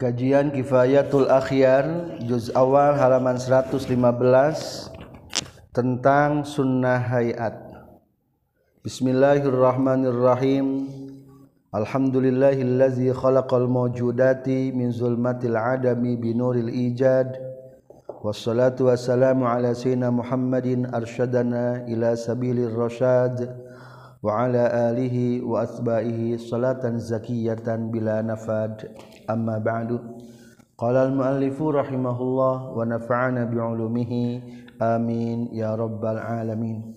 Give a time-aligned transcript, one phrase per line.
[0.00, 3.84] Kajian Kifayatul Akhyar juz awal halaman 115
[5.76, 7.52] tentang sunnah hayat.
[8.80, 10.88] Bismillahirrahmanirrahim.
[11.76, 17.36] Alhamdulillahillazi khalaqal mawjudati min zulmatil adami binuril ijad.
[18.24, 23.52] Wassalatu wassalamu ala sayyidina Muhammadin arsyadana ila sabilir rasyad
[24.20, 28.92] wa ala alihi wa asbahihi salatan zakiyatan bila nafad.
[29.24, 29.96] Amma ba'du.
[30.76, 34.24] Qala al muallifu rahimahullah wa nafa'ana bi ulumihi
[34.80, 36.96] amin ya rabbal alamin.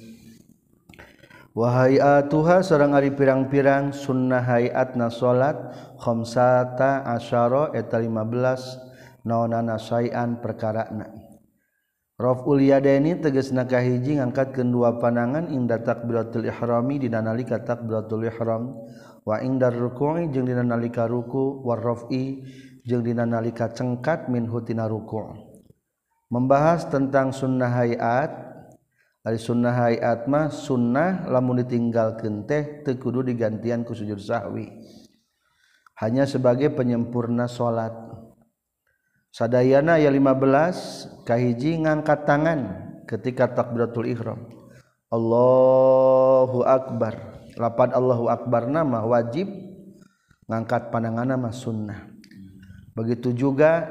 [1.54, 5.56] Wa hayatuha sareng ari pirang-pirang sunnah hayatna salat
[6.02, 10.42] khamsata asyara eta 15 naonana sayan
[12.24, 18.80] Rafuliyadaini teges nakahiji ngangkatkeun dua panangan inda takbiratul ihrami dina nalika takbiratul ihram.
[19.28, 22.44] Wa indar ruku'i jeung dina nalika ruku war raf'i
[22.88, 25.56] jeung dina nalika cengkat min hutina ruku'
[26.28, 28.32] membahas tentang sunnah hayat
[29.24, 34.68] ari sunnah hayat mah sunnah lamun ditinggalkeun teh teu kudu digantian ku sujud sahwi.
[36.04, 37.94] Hanya sebagai penyempurna salat
[39.34, 42.60] sadayana ya 15 kahiji ngangkat tangan
[43.10, 44.46] ketika takbiratul ihram.
[45.10, 47.42] Allahu akbar.
[47.54, 49.50] Lapan Allahu akbar nama wajib
[50.50, 52.14] ngangkat pandangan nama sunnah.
[52.94, 53.86] Begitu juga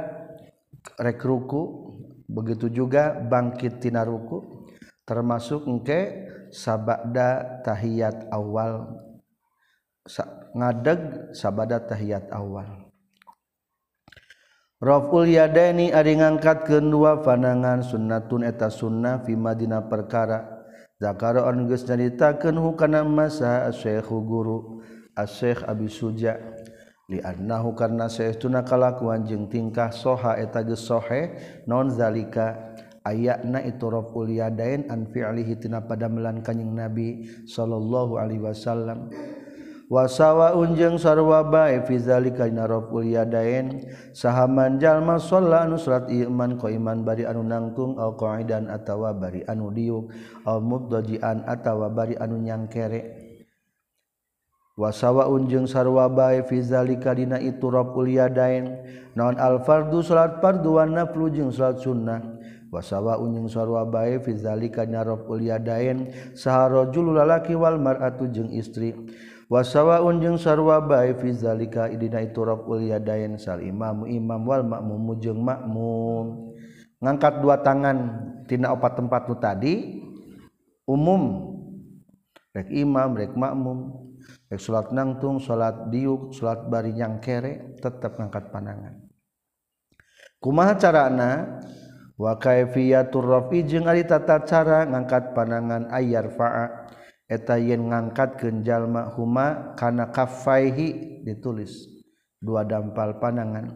[0.99, 1.91] rekruku
[2.27, 4.67] begitu juga bangkit tina ruku
[5.07, 8.99] termasuk engke sabada tahiyat awal.
[10.59, 12.82] Ngadeg sabada tahiyat awal
[14.83, 20.67] Raful yadaini ari ngangkatkeun dua panangan sunnatun eta sunnah fi madina perkara.
[20.99, 24.83] Zakara anu geus nyaritakeun hukana masa asyekhu guru
[25.15, 26.35] asyekh abi suja.
[27.07, 31.31] Li annahu karna saestuna kalakuan jeung tingkah soha eta geus sohe
[31.71, 32.75] non zalika?
[33.07, 39.15] Ayatna itu raful yadain an fi'lihi tina padamelan kanjing nabi sallallahu alaihi wasallam.
[39.93, 43.85] wasawa unjeng sarwabae fizalika dina raful yadain.
[44.17, 49.45] Sahaman jalma sholla anu salat iman ko iman bari anu nangtung au qaidan atawa bari
[49.45, 50.09] anu diuk
[50.49, 53.21] au mubdajian atawa bari anu nyangkere.
[54.73, 58.81] Wasawa unjung sarwabae fizalika dina itu raful yadain.
[59.13, 62.25] Naon al fardu salat fardu wa naflu jeung salat sunnah.
[62.73, 66.09] Wasawa unjung sarwabae fizalika dina raful yadain.
[66.33, 68.97] Saha lalaki wal mar'atu jeung istri.
[69.53, 75.21] Wasawa unjung sarwa bae fi zalika idina itu raful yadain sal imam imam wal makmum
[75.21, 76.57] jeung makmum.
[77.05, 77.99] Ngangkat dua tangan
[78.49, 80.01] tina opat tempat tu tadi
[80.89, 81.53] umum.
[82.57, 84.09] Rek imam rek makmum.
[84.49, 89.05] Rek salat nangtung salat diuk salat bari nyangkere tetap ngangkat pandangan.
[90.41, 91.61] Kumaha carana?
[92.17, 96.82] Wa kaifiyatur rafi jeung ari tata cara ngangkat pandangan ayar fa'a
[97.33, 101.89] eta yen ngangkat kenjallma huma kana kafaihi ditulis.
[102.43, 103.73] Dua dampal panangan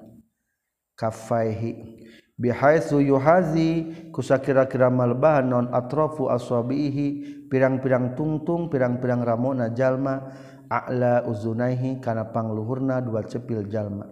[0.99, 2.03] kafaihi
[2.37, 10.35] bihaitsu yuhazi kusa kira-kira malbahan non atrofu aswabihi pirang-pirang tungtung pirang-pirang ramona jalma
[10.67, 14.11] a'la uzunaihi kana pangluhurna dua cepil jalma.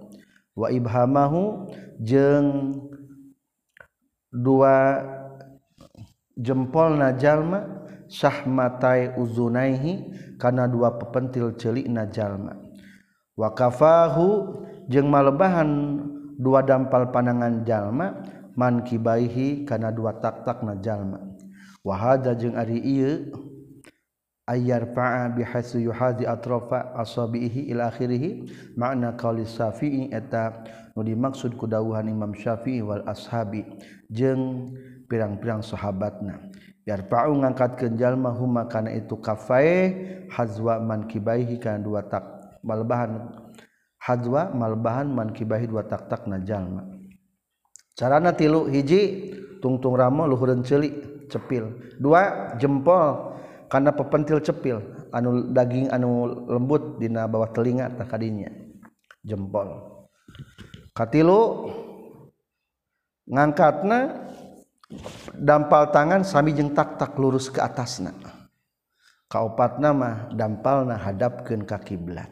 [0.55, 1.67] Wa ibhamahu
[1.99, 2.79] jeung
[4.31, 5.03] dua
[6.39, 10.09] jempol najalma syahmatai uzunaihi
[10.41, 12.55] kana dua pepentil celik wa
[13.35, 16.01] wakafahu jeung malebahan
[16.39, 18.23] dua dampal panangan jalma
[18.55, 21.19] man kibaihi kana dua tak-tak najalma
[21.83, 23.35] wahada jeung ari ieu
[24.45, 28.45] ayar fa'a bihasu yuhadi atrafa asabihi ila akhirih
[28.77, 30.65] makna qauli syafi'i eta
[30.95, 33.67] nu dimaksud ku dawuhan Imam Syafi'i wal ashabi
[34.07, 34.71] jeung
[35.11, 36.54] pirang-pirang sahabatna.
[36.85, 39.93] yarfa'u ngangkatkeun jalma huma kana itu kafae
[40.29, 42.25] hazwa mankibaihi kana dua tak
[42.65, 43.33] malbahan.
[44.05, 46.85] Hazwa malbahan mankibaihi dua tak-tak na jalma.
[47.97, 49.33] Carana tilu hiji
[49.65, 51.97] tungtung ramo luhureun ceulik cepil.
[51.97, 53.33] Dua jempol
[53.73, 55.09] kana pepentil cepil.
[55.09, 58.53] Anu daging anu lembut dina bawah telinga tak kadinya.
[59.25, 59.95] Jempol.
[60.93, 61.71] Katilu
[63.25, 63.99] ngangkatna
[65.35, 68.13] dampal tangan sami jeung tak-tak lurus ke atasna.
[69.27, 72.31] Kaopat nama dampalna hadapkeun ka kiblat.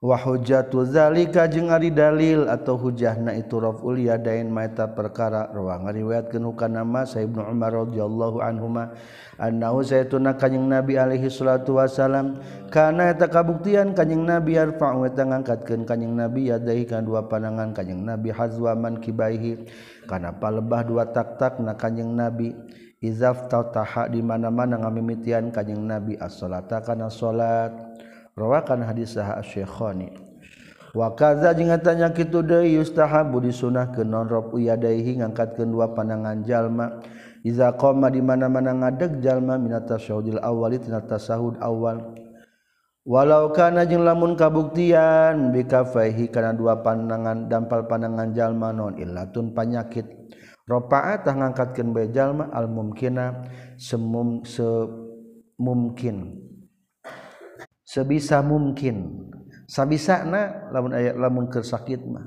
[0.00, 5.52] wahujatuzalika jeung ari dalil atau hujahna itu raful yadain maeta perkara.
[5.52, 8.96] Rawang riwayat kenukan nama sa Ibnu Umar radhiyallahu anhuma
[9.36, 12.40] annahu saytuna kanjing Nabi alaihi salatu wasalam
[12.72, 18.00] kana eta kabuktian kanjing Nabi arfa'u eta ngangkatkeun kanjing Nabi yadai kana dua panangan kanjing
[18.00, 19.68] Nabi hazwaman kibaihi.
[20.08, 22.56] Kana palebah dua tak-tak na kanjing Nabi
[23.04, 28.00] izaf tautaha di mana-mana ngamimitian kanjing Nabi as-salata kana salat.
[28.40, 30.16] rawakan hadis saha asy-syekhani.
[30.96, 37.04] Wa kadza jeung tanya kitu deui yustahabu disunahkeun non rob yadaihi ngangkatkeun dua pandangan jalma.
[37.46, 42.18] Iza qoma di mana-mana ngadeg jalma minat tasyahudil awwali tina tasahud awal.
[43.06, 50.04] Walau kana jeung lamun kabuktian bikafaihi kana dua pandangan dampal pandangan jalma non illatun panyakit.
[50.68, 53.46] Ropaat ngangkatkeun bae jalma al mumkina
[53.78, 56.49] semum semumkin.
[57.90, 59.26] sebisa mungkin.
[59.66, 62.26] Sabisa na lamun ayat lamun kersakit mah.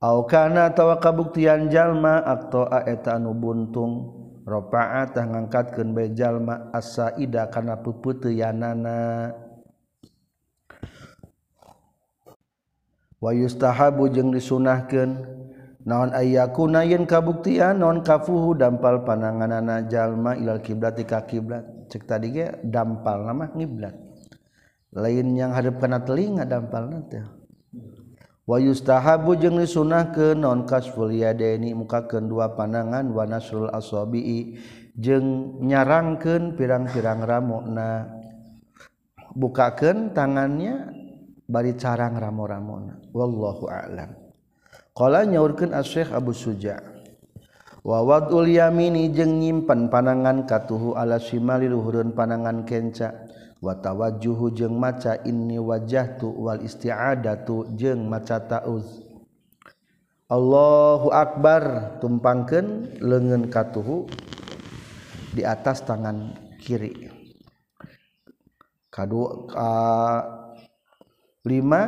[0.00, 4.24] Au kana tawa kabuktian jalma aktoa eta anu buntung.
[4.42, 9.30] Ropaat tah ngangkatkeun bae jalma asaida kana peupeuteuyanana
[13.22, 15.30] wa yustahabu jeung disunahkeun.
[15.86, 21.62] Naon ayyakuna yen kabuktian naon kafuhu dampal pananganana jalma ilal kiblat ka kiblat.
[21.86, 24.11] Cek tadi ge dampal nama ngiblat.
[24.92, 27.20] lain yang hadap kana telinga dampal nanti
[28.44, 34.60] wa yustahabu jeung disunahkeun non kasful yadaini mukakeun dua pandangan wa nasrul asabi'i
[34.92, 38.20] jeung nyarangkeun pirang-pirang ramona.
[39.32, 40.92] Bukakeun tangannya
[41.48, 44.12] bari carang ramo-ramona wallahu a'lam.
[44.92, 46.76] Qala nyaurkeun asy-syekh Abu Suja.
[47.80, 53.21] Wa wadul yamini jeung nyimpen panangan katuhu ala shimali luhurun panangan kenca.
[53.62, 58.84] watawajuhu jeung maca inni wajah tuwal istiadatu jeung maca tauz.
[60.26, 64.10] Allahu akbar tumpangken lengan katuhu
[65.30, 67.06] di atas tangan kiri.
[68.92, 70.20] Kadu uh,
[71.46, 71.82] lima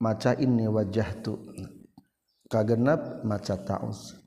[0.00, 1.40] maca inni wajah tuh
[2.46, 4.23] kagenap maca tauz.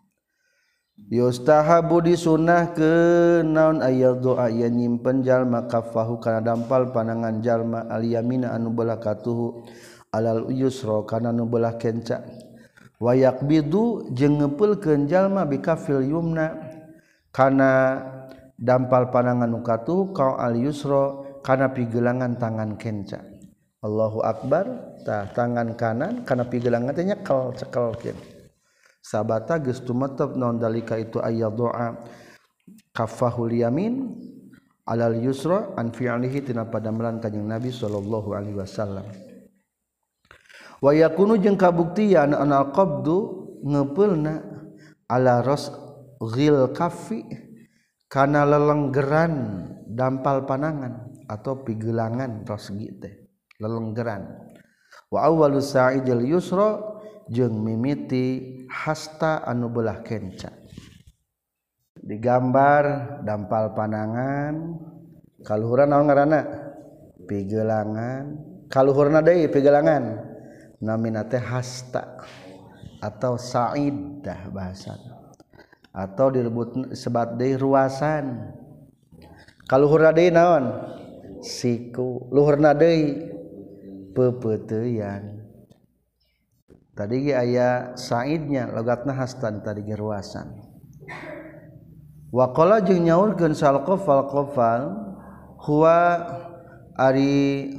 [1.07, 2.91] Yustahabu disunnah ke
[3.39, 9.63] naon ayat doa yang nyimpen jalma kafahu karena dampal panangan jalma aliyamina anu belah katuhu
[10.11, 12.27] alal yusro karena anu belah kenca.
[12.99, 16.59] Wayak bidu jeung ngeupelkeun jalma bikafil yumna
[17.31, 18.03] karena
[18.59, 23.23] dampal panangan nu katuhu kau al yusro karena pigelangan tangan kenca.
[23.79, 28.36] Allahu akbar tah tangan kanan karena pigelangan teh nyekel cekel kieu.
[29.07, 31.95] sabata geus tumetep naon dalika itu ayat doa.
[32.91, 34.11] Kafahul yamin
[34.83, 39.07] alal yusra an fi'lihi tina padamelan kanjing Nabi sallallahu alaihi wasallam.
[40.83, 44.43] Wa yakunu jeung kabuktian anal qabdu ngepeulna
[45.07, 45.71] ala ras
[46.19, 47.23] ghil kafi
[48.11, 53.13] kana lelenggeran dampal panangan atau pigelangan ras teh
[53.63, 54.27] lelenggeran.
[55.07, 56.96] Wa awwalu sa'idil yusra
[57.27, 60.51] jeung mimiti hasta anu belah kenca.
[61.97, 64.79] Digambar dampal panangan
[65.43, 66.41] kalluhuran naon ngaranna?
[67.27, 68.23] Pigelangan.
[68.71, 70.23] Kalluhurna deui pigelangan.
[70.79, 72.21] Namina teh hasta
[73.01, 74.95] atau saidah bahasa
[75.91, 78.55] atau dilebut sebat deui ruasan.
[79.67, 80.63] Kalluhurna deui naon?
[81.43, 82.31] Siku.
[82.31, 83.35] Luhurna deui
[84.15, 85.36] pepeuteuyang
[86.97, 90.57] tadi aya Saidnya logatna hastan tadi geruasan
[92.33, 94.27] waqa jeung nyaurkeun sal qofal
[95.61, 95.97] huwa
[96.97, 97.69] ari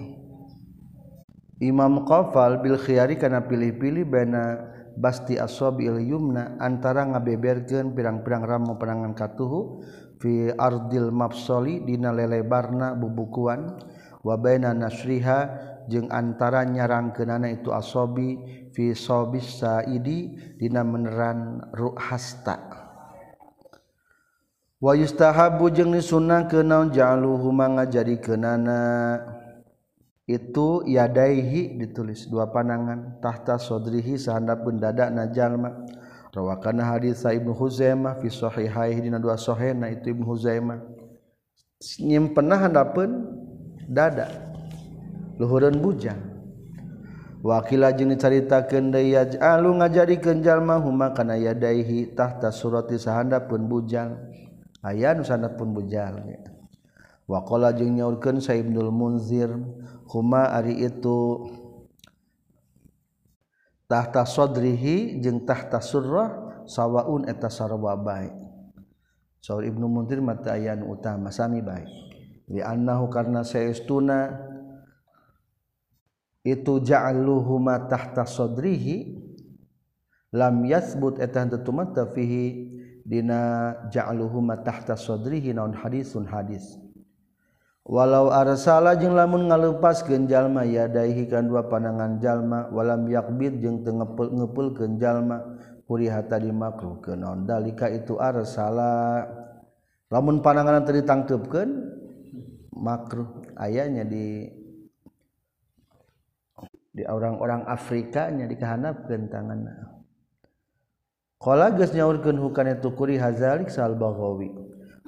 [1.59, 4.63] Imam qofal bil khiyari kana pilih-pilih bana
[4.95, 9.83] basti aswabil yumna antara ngabeberkeun pirang-pirang ramu penangan katuhu
[10.23, 13.75] fi ardil mafsoli dina lelebarna bubukuan
[14.23, 15.39] wa baina nasriha
[15.87, 18.39] jeung antara nyarangkeunana itu asobi
[18.79, 22.63] fi sobis saidi dina meneran ruhasta
[24.79, 27.51] wa yustahabu jeung disunahkeun naon ja'aluhu
[28.23, 29.19] kenana
[30.29, 35.89] itu yadaihi ditulis dua panangan tahta sodrihi sahandapun dadana jalma.
[36.37, 40.85] Rawakana hadis Ibnu Huzaimah fi sahihaihi dina dua sahihna itu Ibnu Huzaimah.
[42.05, 43.25] Nyimpenna handapeun
[43.89, 44.29] dada.
[45.41, 46.28] Luhureun bujang
[47.39, 53.71] Wakila jeung dicaritakeun deui yaj'alu ah, ngajadikeun jalma huma kana yadaihi tahta surati sahanda pun
[53.71, 54.19] bujang
[54.83, 56.23] Aya nu sanad pun bujal.
[57.27, 59.51] wakola qala jeung nyaurkeun Saibnul Munzir
[60.11, 61.51] huma ari itu
[63.91, 68.31] tahta sodrihi jeung tahta surrah sawaun eta sarwa bae.
[69.39, 71.87] Saur Ibnu Munzir mata aya utama sami bae.
[72.49, 74.48] Li annahu karna saestuna
[76.49, 79.21] itu ja'aluhuma tahta sodrihi
[80.33, 82.69] lam yasbut etan tetumata fihi
[83.05, 86.77] dina ja'aluhuma tahta sodrihi naun hadisun hadis.
[87.89, 93.97] Walau arsala jeung lamun ngaleupaskeun jalma yadaihi kan dua panangan jalma walam yakbid jeung teu
[93.97, 95.41] ngeupeulkeun jalma
[95.89, 97.49] kuriha tadi makruh ke naon.
[97.49, 99.25] Dalika itu arsala.
[100.13, 101.71] Lamun panangan teu ditangkepkeun
[102.77, 104.53] makruh ayanya di
[106.99, 109.99] di orang-orang Afrikanya dikahanapkeun tanganna
[111.39, 114.51] qala geus nyaurkeun hukana tukuri hazalik sal baghawi.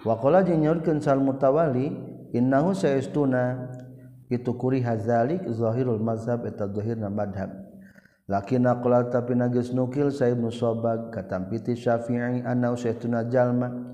[0.07, 1.91] Wa qala jeung nyaurkeun sal mutawali
[2.31, 3.69] innahu saestuna
[4.31, 7.51] itu kuri hazalik zahirul mazhab eta zahirna madhab.
[8.31, 13.91] Lakina qala tapi nagis nukil sa Ibnu Sobag katampiti Syafi'i anna saestuna jalma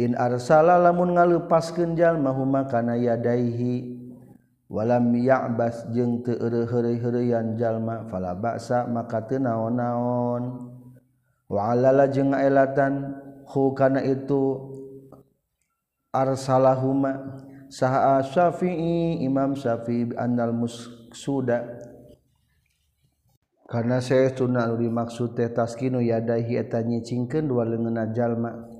[0.00, 4.03] in arsala lamun ngaleupaskeun jalma huma kana yadaihi
[4.74, 10.74] walam ya'bas jeung teu eureureureureuyan jalma fala ba'sa maka teu naon-naon.
[11.46, 13.14] Wa alala jeung elatan
[13.46, 14.74] hu kana itu
[16.10, 17.38] arsalahuma.
[17.70, 21.62] Saha syafi'i imam syafi'i annal mussuda
[23.64, 28.73] karena saya tuna dimaksud teh taskinu yadahi eta nyicingkeun dua leungeunna jalma.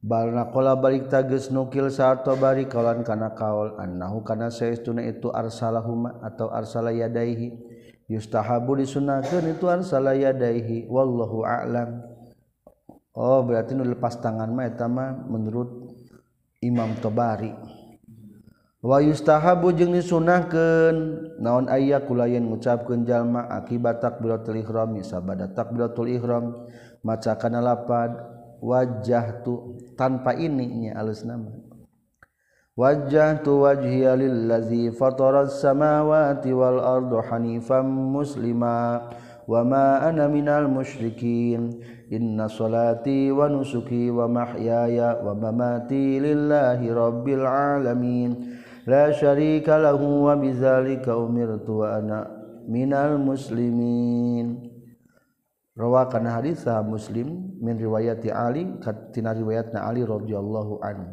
[0.00, 6.48] balnakola balik tages nukil saat bari kalan kana kaol annahu kana saestuna itu arsalahuma atau
[6.48, 7.68] arsala yadaihi.
[8.10, 10.90] Yustahabu disunahkeun itu arsala yadaihi.
[10.90, 12.02] Wallahu a'lam.
[13.14, 15.94] Oh berarti nu lepas tangan mah eta mah menurut
[16.58, 17.54] Imam Tabari.
[18.80, 20.96] Wa yustahabu jeung disunahkeun
[21.38, 26.66] naon aya kulayen ngucapkeun jalma akibat takbiratul ihram sabada takbiratul ihram
[27.04, 28.39] maca kana lapad.
[28.60, 31.50] Wajah tu tanpa ini nya alus nama.
[32.76, 39.10] Wajah tu wajhiya lillazi samawati wal ardu hanifan muslima
[39.44, 41.82] wa ma ana minal musyrikin.
[42.10, 48.60] Inna salati wa nusuki wa mahyaya wa mamati lillahi rabbil alamin.
[48.88, 52.26] La syarika lahu wa bidzalika umirtu wa ana
[52.64, 54.69] minal muslimin
[55.78, 61.08] rawa kana hadis sah muslim min riwayati ali katina riwayatna ali radhiyallahu anhu.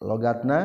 [0.00, 0.58] Logatna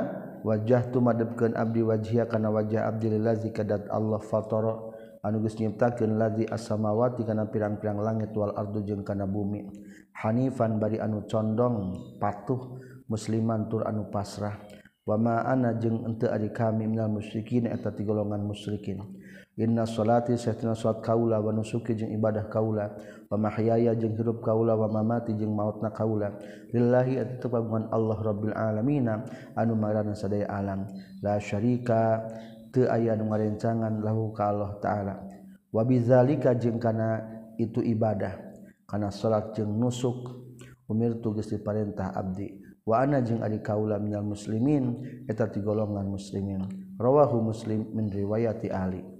[0.48, 4.80] wajah tu madepkeun abdi wajhiya kana wajah abdi lillazi kadat Allah fatara
[5.26, 9.68] anu geus nyiptakeun lazi as-samawati kana pirang-pirang langit wal ardu jeung kana bumi.
[10.16, 12.80] Hanifan bari anu condong patuh
[13.12, 14.56] musliman tur anu pasrah.
[15.04, 19.04] Wa ma ana jeung henteu ari kami minal musyrikin eta ti golongan musyrikin.
[19.56, 22.92] Inna salati sahtuna salat kaula wa nusuki jeung ibadah kaula
[23.32, 26.36] wa mahyaya jeung hirup kaula wa mamati jeung mautna kaula.
[26.76, 29.08] Lillahi atu pagungan Allah rabbil alamin
[29.56, 30.84] anu marana sadaya alam.
[31.24, 32.28] La syarika
[32.76, 35.16] teu aya nu ngarencangan lahu ka Allah taala.
[35.72, 37.24] Wa bizalika jeung kana
[37.56, 38.36] itu ibadah
[38.84, 40.36] kana salat jeung nusuk
[40.92, 42.60] umirtu geus diperintah abdi.
[42.84, 45.00] Wa ana jeung ari kaula minal muslimin
[45.32, 46.68] eta ti golongan muslimin.
[47.00, 49.15] Rawahu muslim min riwayati ali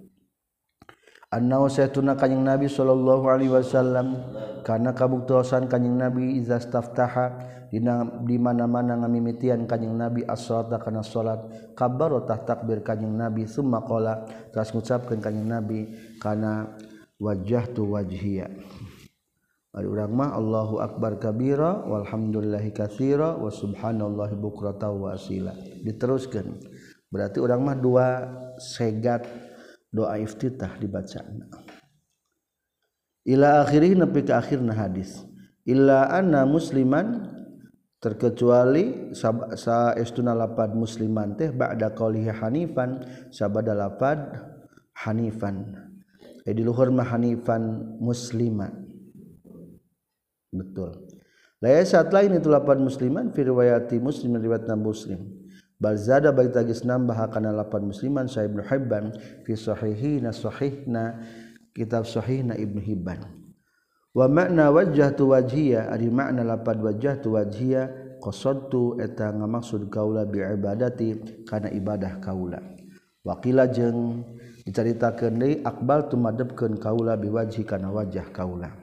[1.36, 4.16] annahu saytuna kanjing nabi sallallahu alaihi wasallam.
[4.64, 7.38] Kana kabuktosan kanjing nabi iza staftaha
[7.70, 11.44] dina di mana-mana ngamimitian kanjing nabi as-salata kana salat.
[11.76, 16.74] Kabbaro tah takbir kanjing nabi summa qala terus ngucapkeun kanjing nabi kana
[17.20, 18.50] wajjahtu wajhiya.
[19.76, 25.52] Mah Allahu akbar kabira walhamdulillahi katsira wa subhanallahi bukrata wa asila.
[25.84, 26.48] Diteruskan.
[27.12, 28.08] Berarti orang mah dua
[28.56, 29.28] segat
[29.96, 31.24] doa iftitah dibaca
[33.26, 35.26] ila akhirih nepi ke akhirna hadis.
[35.66, 37.26] Illa anna musliman
[37.98, 39.18] terkecuali
[39.58, 43.02] sa estuna lapad musliman teh ba'da qaulihi hanifan
[43.34, 44.22] sabada lapad
[44.94, 45.74] hanifan.
[46.46, 48.86] Di luhur mah hanifan musliman.
[50.54, 51.10] Betul.
[51.66, 55.26] Laya saat lain itu lapan musliman firwayati muslim riwayatna muslim
[55.86, 59.14] balzada bari tagis nambah kana lapan musliman sa Ibnu Hibban
[59.46, 61.22] fi sahihina sahihna
[61.78, 63.22] kitab sahihna Ibnu Hibban.
[64.18, 70.26] Wa makna wajah tu wajhiya ari makna lapan wajah tu wajhiya qasadtu eta ngamaksud kaula
[70.26, 72.58] bi ibadati kana ibadah kaula.
[73.22, 74.26] Wakila jeung
[74.66, 78.74] diceritakeun deui akbal tu madepkeun kaula biwajhi kana wajah kaula.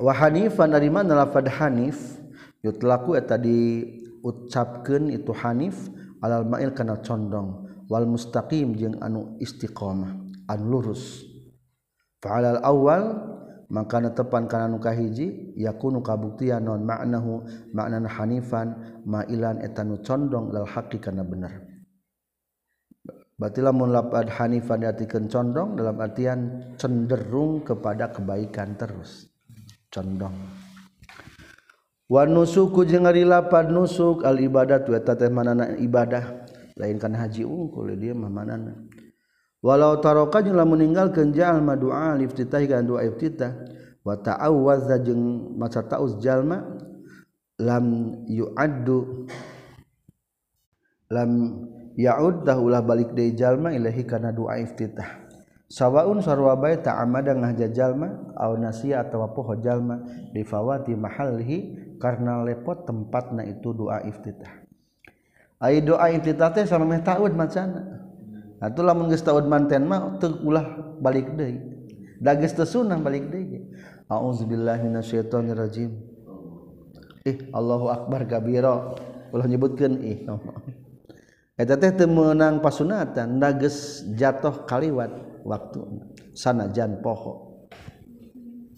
[0.00, 2.16] Wa hanifan ari mana lafad hanif
[2.64, 3.84] yutlaku eta di
[4.24, 5.92] diucapkan itu Hanif
[6.24, 10.16] alal ma'il kana condong wal mustaqim jeung anu istiqomah
[10.48, 11.28] anu lurus
[12.24, 13.02] fa'alal awal
[13.68, 17.44] maka tepan kana nu kahiji yakunu kabuktian non maknahu
[17.76, 18.72] makna hanifan
[19.04, 21.74] ma'ilan etanu condong lal haqi kana bener
[23.34, 29.26] Berarti lamun lapad hanifan diartikan condong dalam artian cenderung kepada kebaikan terus.
[29.90, 30.38] Condong.
[32.14, 36.46] Wa nusuku jeung ari lapad nusuk al ibadat wa teh manana ibadah.
[36.78, 38.74] Lain kan haji unggul dia mah manana.
[39.58, 43.50] Walau taroka jeung lamun ninggalkeun jalma doa liftitah kan doa iftitah.
[44.06, 46.62] Wa ta'awwaz jeung maca ta'uz jalma
[47.58, 47.86] lam
[48.30, 49.26] yu'addu
[51.08, 51.30] lam
[51.94, 55.24] ya'ud ulah balik deui jalma ilahi kana doa iftitah.
[55.70, 62.42] Sawaun sarwa bae ta'amada ngahja jalma aw nasiya atawa poho jalma bi fawati mahallihi karena
[62.42, 64.64] lepot tempatna itu doa iftitah.
[65.62, 68.04] Ai doa iftitah teh sama taud macana
[68.64, 71.60] atuh lamun geus taud manten mah teu ulah balik deui.
[72.18, 73.66] Da geus teu sunah balik deui.
[74.08, 76.14] Auzubillahi minasyaitonir rajim
[77.24, 78.94] ih Allahu akbar kabira
[79.32, 80.28] ulah nyebutkeun ih.
[81.60, 85.10] Eta teh teu meunang pasunatan da geus jatuh kaliwat
[85.46, 85.80] waktu
[86.36, 87.64] sanajan poho.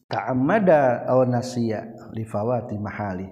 [0.06, 1.82] Ta'amada aw nasiya.
[2.14, 3.28] lifawati mahali.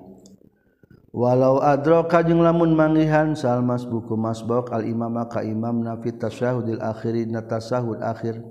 [1.14, 7.30] Walau adro kajeng lamun manggihan salmas buku masbok al imama ka imam nafi tasyahudil akhiri
[7.30, 8.42] natasahud akhir.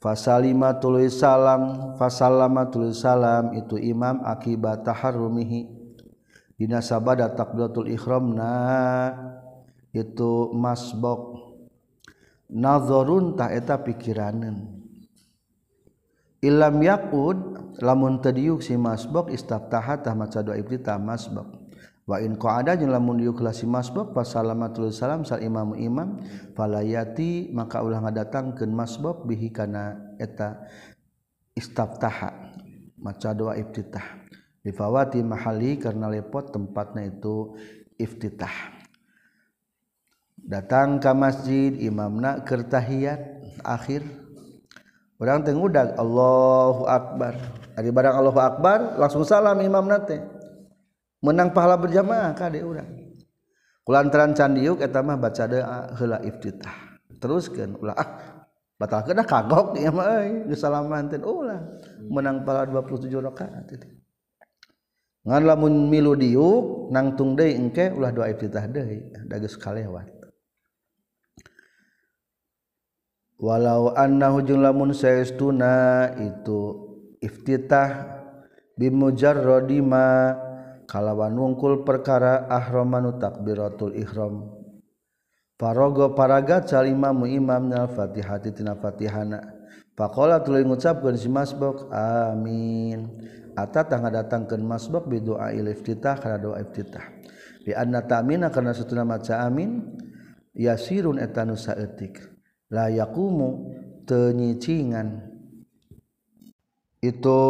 [0.00, 5.68] Fasalima tuluy salam fasalama tuluy salam itu imam akibat taharrumihi.
[6.56, 8.56] Dina sabada takbiratul ihramna
[9.92, 11.52] itu masbok.
[12.48, 14.83] Nazarun ta eta pikiranan
[16.44, 17.38] ilam yaqud
[17.80, 21.64] lamun tadiuk si masbok istaftaha tah maca doa ibtita masbok.
[22.04, 26.20] Wa in qa'ada jeung lamun yukhlasi masbab pasalamat salam sal imam imam
[26.52, 30.68] falayati maka ulah ngadatangkeun masbab bihi kana eta
[31.56, 32.52] istaftaha
[33.00, 34.04] maca doa iftitah
[34.60, 37.56] difawati mahali karena lepot tempatnya itu
[37.96, 38.52] iftitah
[40.44, 43.20] datang ke masjid imamna keur tahiyat
[43.64, 44.23] akhir
[45.20, 47.34] orang teh ngudag Allahu akbar.
[47.74, 50.22] Ari barang Allahu akbar langsung salam imam nate.
[51.24, 52.90] Menang pahala berjamaah ka deui urang
[53.84, 57.00] kulantaran candiuk eta mah baca doa ah, heula iftitah.
[57.20, 58.08] Teruskeun ulah ah
[58.76, 61.20] batalkeun ah kagok ieu mah euy geus salaman teh.
[61.20, 61.60] Ulah
[62.08, 63.88] menang pahala 27 rakaat itu
[65.24, 70.04] ngan lamun milu diuk nangtung deui engke ulah doa iftitah deui da geus kalewat
[73.40, 76.60] walau annahu lamun saestuna itu
[77.22, 78.20] iftitah
[78.78, 80.34] bimujarradi ma
[80.90, 84.50] kalawan wungkul perkara ahramanu takbiratul ihram.
[85.54, 89.54] Parogo paraga calimamu imam nyal fatihati tina fatihana
[89.94, 93.14] Pakola tuluy ngucapkeun si masbok amin.
[93.54, 97.14] Ata tangga datangkeun masbok bidu'a doa iftitah kana doa iftitah.
[97.62, 99.94] Bi anna ta'mina kana satuna maca amin
[100.50, 102.33] yasirun etanu saeutik.
[102.74, 103.70] layakumu
[104.02, 105.30] tenyicingan
[106.98, 107.40] itu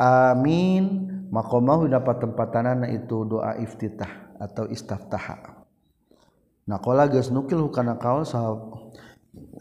[0.00, 0.84] amin
[1.28, 5.62] maka mau dapat tempatanana itu doa iftitah atau istaftaha.
[6.66, 8.90] Nah kalau geus nukil hukana kaul sahab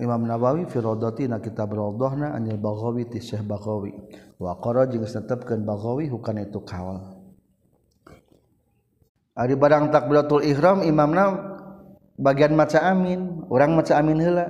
[0.02, 3.94] Imam Nawawi fi Rodati na kitab Rodohna anil Baghawi ti Syekh Baghawi.
[4.42, 7.02] Wa qara jeung netepkeun Baghawi hukana itu kaul.
[9.38, 11.32] Ari barang takbiratul ihram imamna
[12.20, 14.48] bagian maca amin orang maca amin heula.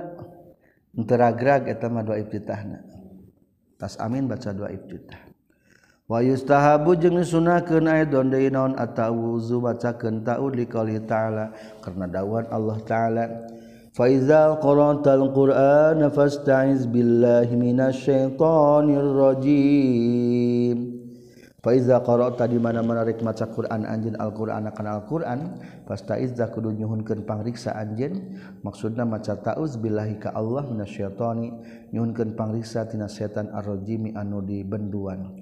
[0.94, 2.82] teragrag eta mah dua ibtitahna.
[3.80, 5.30] Tas amin baca dua ibtitah.
[6.10, 12.78] Wa yustahabu jeung sunahkeun aidon deui naon atawuzu bacakeun taud liqali ta'ala karena dawuhan Allah
[12.82, 13.24] taala.
[13.94, 20.99] Fa iza qara'tal qur'ana fasta'iz billahi minasy syaithanir rajim.
[21.60, 25.40] Faiza qara'ta di mana-mana rek maca Quran anjeun Al-Qur'an akan Al-Qur'an
[25.84, 31.52] fasta'izza kudu nyuhunkeun pangriksa anjeun maksudna maca ta'uz billahi ka Allah minasyaitani
[31.92, 35.36] nyuhunkeun pangriksa tina setan ar-rajimi anu dibenduan.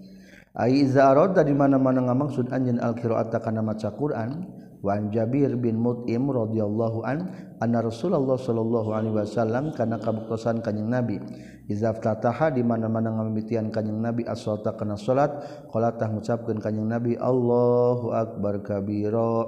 [0.59, 7.03] Aiza arada di mana-mana ngamaksud anjeun al-qira'ata kana maca Quran Wan Jabir bin Mut'im radhiyallahu
[7.03, 7.27] an
[7.59, 11.19] anna Rasulullah sallallahu alaihi wasallam kana kabuktosan kanjing Nabi.
[11.67, 15.35] Iza ftataha di mana-mana ngamimitian kanjing Nabi as-salata kana salat
[15.75, 19.43] qala tah ngucapkeun kanjing Nabi Allahu akbar kabira.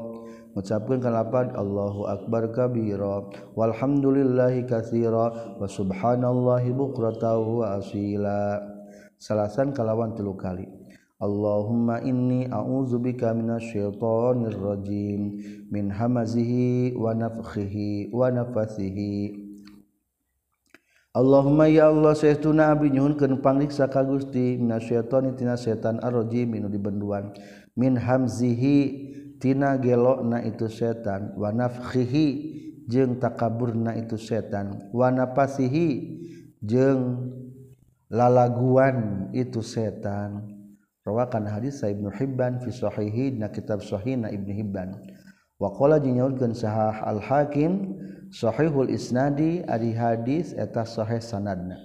[0.50, 3.22] Ngucapkeun kalapan Allahu akbar kabira.
[3.54, 8.58] Walhamdulillahi katsira wa subhanallahi bukratan wa asila.
[9.14, 10.79] Salasan kalawan telu kali.
[11.20, 15.36] Allahumma inni a'udzubika minasyaitonir rajim
[15.68, 19.36] min hamazihi wa nafthihi wa nafathihi
[21.12, 27.34] Allahumma ya Allah saestuna abdi nyuhunkeun pangriksa ka Gusti minasyaitoni tina setan arrajim anu dibenduan.
[27.74, 28.78] Min hamzihi
[29.42, 32.26] tina gelokna itu setan wa nafthihi
[32.86, 35.88] jeung takaburna itu setan wa nafasihi
[36.62, 37.32] jeung
[38.06, 40.59] lalaguan itu setan
[41.06, 44.96] rawakan hadis sa Ibnu Hibban fi sahihi na kitab sahih na Ibnu Hibban.
[45.60, 48.00] Wa qala jinyaulkeun sahah al hakim
[48.32, 51.76] sahihul isnadi ari hadis eta sahih sanadna.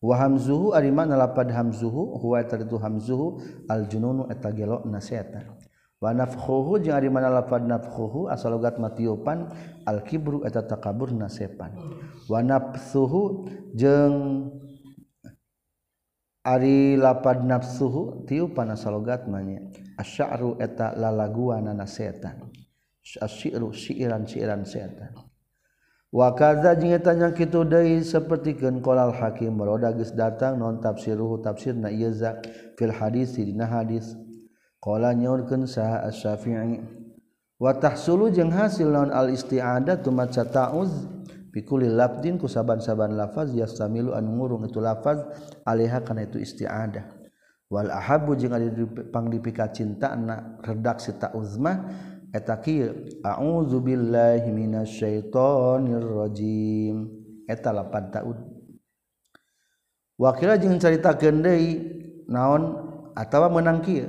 [0.00, 5.00] Wa hamzuhu ari makna lapad hamzuhu huwa taritu hamzuhu al jununu eta gelo na
[6.00, 9.52] wa nafkhuhu jeung ari makna lapad nafkhuhu asal logat matiupan
[9.84, 11.76] al kibru eta takabur nasepan
[12.24, 13.44] wa nafsuhu
[13.76, 14.48] jeung
[16.40, 19.60] Ari lapad nafsuhu tiu panasalogatmanya
[20.00, 22.48] asy'ru eta lalaguanana setan.
[23.20, 25.12] Asyiru siiran siiran setan.
[26.08, 31.44] Wa kadza jeung eta nya kitu deui sapertikeun qolal hakim roda geus datang non tafsiruhu
[31.44, 32.40] tafsirna ieu za
[32.80, 34.16] fil hadis dina hadis.
[34.80, 36.80] Qala nyaurkeun saha asy-syafi'i
[37.60, 40.88] wa tahsulu jeung hasil non al isti'adah tu maca ta'uz
[41.50, 45.20] pikuli labdin ku saaban-saaban lafaz yastamilu anu ngurung itu lafaz
[45.66, 47.20] alaiha kana itu isti'adah.
[47.70, 48.66] Wal ahabu jeung ari
[49.14, 51.86] panglipika cinta na redaksi ta uzmah
[52.34, 57.06] eta kieu a'udzu billahi minasyaitonir rajim
[57.46, 58.38] eta lapan taud
[60.18, 61.70] wakila jeung caritakeun deui
[62.26, 62.74] naon
[63.14, 64.06] atawa meunang kieu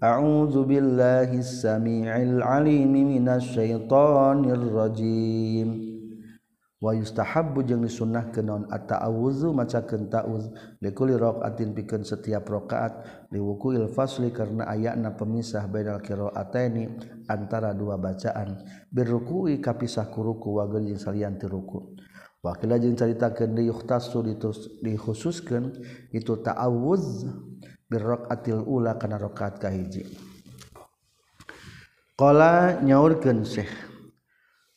[0.00, 5.91] a'udzu billahi samiil alim minasyaitonir rajim
[6.90, 10.50] yustahabbu jeung disunnah ke naon at-ta'awudzu maca ta'awuz
[10.82, 16.90] li kulli raqatin pikeun setiap rakaat li wuqu'il fasli karena ayana pemisah bainal qira'ataini
[17.30, 18.58] antara dua bacaan.
[18.90, 21.94] Birruku'i kapisah ku ruku wa geul jeung salian ti ruku.
[22.42, 24.18] Wakila jeung caritakeun di yukhtasu
[24.82, 25.78] dikhususkeun
[26.10, 27.30] itu ta'awuz
[27.86, 30.10] birraqatil ula kana rakaat kahiji
[32.18, 33.91] qala nyaurkeun syekh.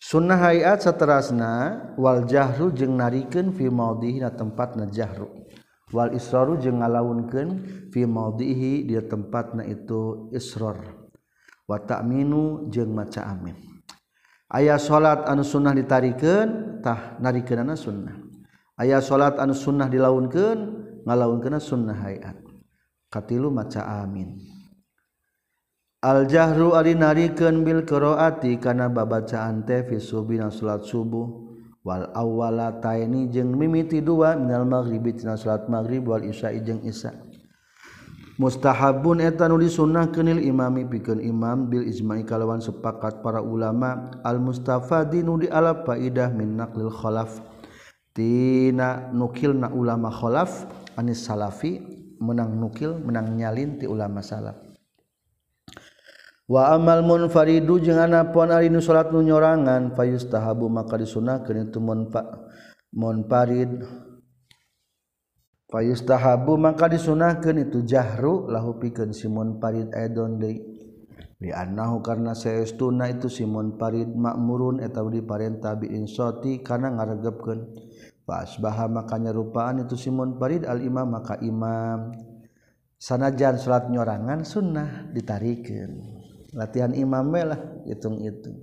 [0.06, 5.34] sunnah hayat seterasna wal jahru jeung narikeun fi maudhihi na tempat na jahru.
[5.90, 7.50] Wal israru jeung ngalaunkeun
[7.90, 10.78] fi maudhihi di tempat na itu israr.
[11.66, 13.58] Wa ta'minu jeung maca amin.
[14.46, 18.14] Aya salat anu sunnah ditarikeun tah narikeunana sunnah.
[18.78, 20.58] Aya salat anu sunnah dilaunkeun
[21.02, 22.38] ngalaunkeunna sunnah hayat.
[23.10, 24.55] Katilu maca amin.
[26.06, 31.26] Al-jahru ari narikeun bil qiraati kana babacaan teh fi subuh na salat subuh.
[31.82, 37.10] Wal awwala taini jeung mimiti dua minal maghribi tina salat maghrib wal isya jeung isya.
[38.38, 45.42] Mustahabun eta nu disunnahkeunil imami pikeun imam bil ijma'i kalawan sepakat para ulama al mustafadinu
[45.42, 47.42] di ala faidah min naqlil khalaf.
[48.14, 50.70] Tina nukilna ulama khalaf
[51.02, 51.82] anis salafi
[52.22, 54.65] menang nukil menang nyalin ti ulama salaf.
[56.46, 61.80] wa amal munfaridu jeung ana pon ari nu salat nu nyorangan fayustahabu maka disunahkeun itu
[61.82, 62.22] munfa
[62.94, 63.82] munfarid.
[65.66, 70.62] Fayustahabu maka disunahkeun itu jahru lahu pikeun si munfarid aidon deui.
[71.36, 77.60] Li annahu karna saestuna itu si munfarid makmurun eta diparentah bi insati kana ngaregepkeun.
[78.24, 82.16] Fa asbaha maka nyarupaan itu si munfarid al imam maka imam.
[82.96, 86.15] Sanajan salat nyorangan sunnah ditarikin
[86.56, 88.56] latihan imam lah hitung-hitung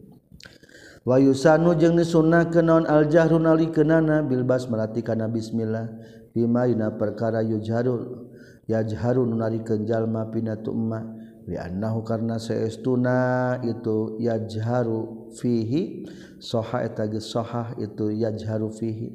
[1.05, 5.92] wayusanu jeung disunnah kenaon aljahru nalikenana bilbas melati kana bismillah
[6.33, 8.33] bima dina perkara yujharul
[8.64, 11.05] yajharu nalikeun jalma pinatu umma
[11.44, 16.07] li annahu karna saestuna itu yajharu fihi
[16.38, 19.11] soha eta geus sohah itu yajharu fihi.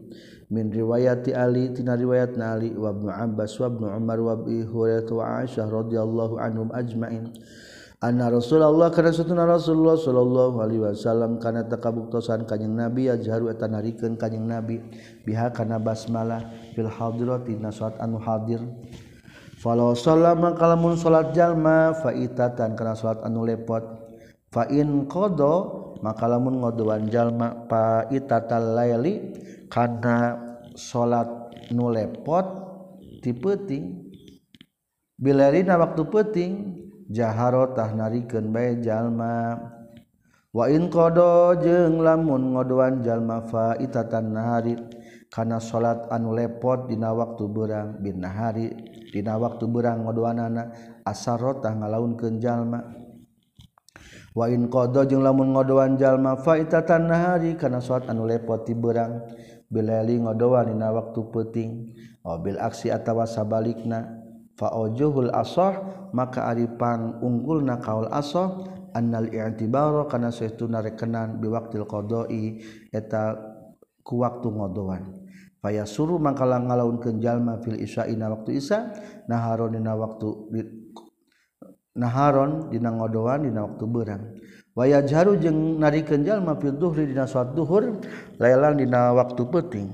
[0.47, 5.11] Min riwayati Ali tina riwayat Ali wa Ibnu Abbas wa Ibnu Umar wa Abi Hurairah
[5.11, 7.35] wa Aisyah radhiyallahu anhum ajmain.
[7.97, 14.21] Anna Rasulullah karena satuna Rasulullah sallallahu Alaihi Wasallam kana takabuktosan kanjing Nabi ajharu eta narikeun
[14.21, 14.77] kanjing Nabi.
[15.25, 16.45] Biha kana basmalah
[16.77, 18.61] fil hadirati nasat anu hadir.
[19.57, 23.81] Falau sallama kalamun salat jalma faitatan kana salat anu lepot.
[24.53, 25.55] Fa'in qada
[26.05, 29.33] maka lamun ngodoan jalma faitatal laili
[29.73, 30.37] kana
[30.77, 31.25] salat
[31.73, 32.45] nu lepot
[33.25, 34.05] ti peuting.
[35.17, 36.53] Bilarina waktu peuting
[37.07, 39.55] jaharotah nariken bae jalma.
[40.51, 44.73] Wa in qada jeung lamun ngodoan jalma fa itatan nahari
[45.29, 48.71] kana salat anu lepot dina waktu berang bin nahari
[49.11, 50.71] dina waktu berang ngodoanana
[51.05, 52.79] asarotah ngalaunkeun jalma.
[54.33, 58.73] Wa in qada jeung lamun ngodoan jalma fa itatan nahari kana salat anu lepot ti
[58.73, 59.21] berang
[59.69, 61.93] bilali ngodoan dina waktu peuting
[62.25, 64.26] mobil aksi atawa sabalikna.
[64.57, 65.73] faojohul asoh
[66.11, 68.65] maka aripang unggul na kaul asoh
[68.97, 72.57] annal i'tibaro kana saestuna narekenan biwaktil qadai
[72.89, 73.37] eta
[74.01, 75.03] ku waktu ngodoan
[75.61, 78.89] faya suruh mangkala ngalaunkeun jalma fil isyaina waktu isya
[79.29, 80.27] naharon dina waktu
[81.93, 84.23] naharon dina ngodoan dina waktu berang
[84.73, 88.01] waya jaru jeung narikeun jalma fil duhri dina salat duhur
[88.41, 89.87] lailan dina waktu penting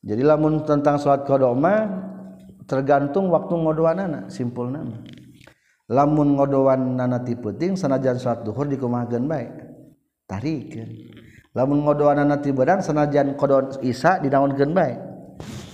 [0.00, 2.11] jadi lamun tentang salat qada mah
[2.64, 4.98] tergantung waktu ngodoanana simpul nama
[5.92, 9.46] lamun ngodoan nana ti puting sanajan salat duhur dikumahakeun bae.
[10.24, 10.90] Tarikeun.
[11.52, 14.96] Lamun ngodoan nana ti berang sanajan kodon isa dinaonkeun bae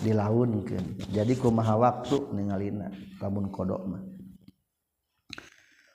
[0.03, 1.15] dilaunkeun.
[1.15, 2.91] Jadi kumaha waktu ningalina
[3.23, 4.03] lamun kodok mah.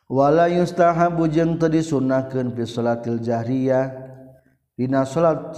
[0.08, 3.91] Wala yustahabu jeung teu disunahkeun fi salatil jahriyah.
[4.73, 5.53] Dina salat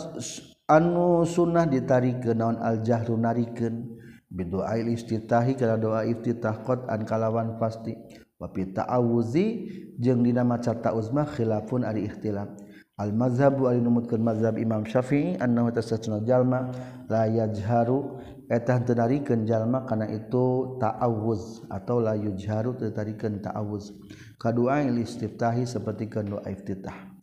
[0.66, 2.58] anu sunnah ditarikeun naon?
[2.58, 3.95] Al jahru narikeun.
[4.36, 7.96] bidu'ail istitahi kana doa iftitah qat'an kalawan pasti.
[8.36, 9.48] Wa fi ta'awuzi
[9.96, 12.52] jeung dina maca ta'awuz mah khilafun ari ikhtilaf.
[13.00, 16.72] Al mazhabu ari numutkeun mazhab Imam Syafi'i annahu tasatuna jalma
[17.08, 18.20] la yajharu
[18.52, 23.96] eta teu narikeun jalma kana itu ta'awuz atau la yujharu teu narikeun ta'awuz.
[24.36, 27.15] Kadua il istiftahi sapertikeun doa iftitah.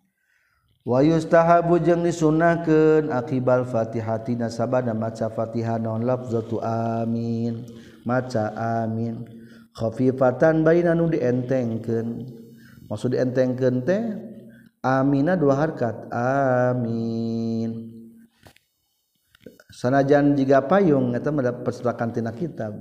[0.83, 7.67] wayustahabu jeung disunahkeun akibal Fatihati nasabada maca Fatihah non lafzatu amin
[8.05, 9.27] maca amin.
[9.73, 12.29] Khafifatan baina nu dientengkeun.
[12.91, 14.03] Maksud dientengkeun teh
[14.85, 17.89] amina dua harkat amin.
[19.73, 22.77] Sanajan jika payung eta mendapat percetakan tina kitab.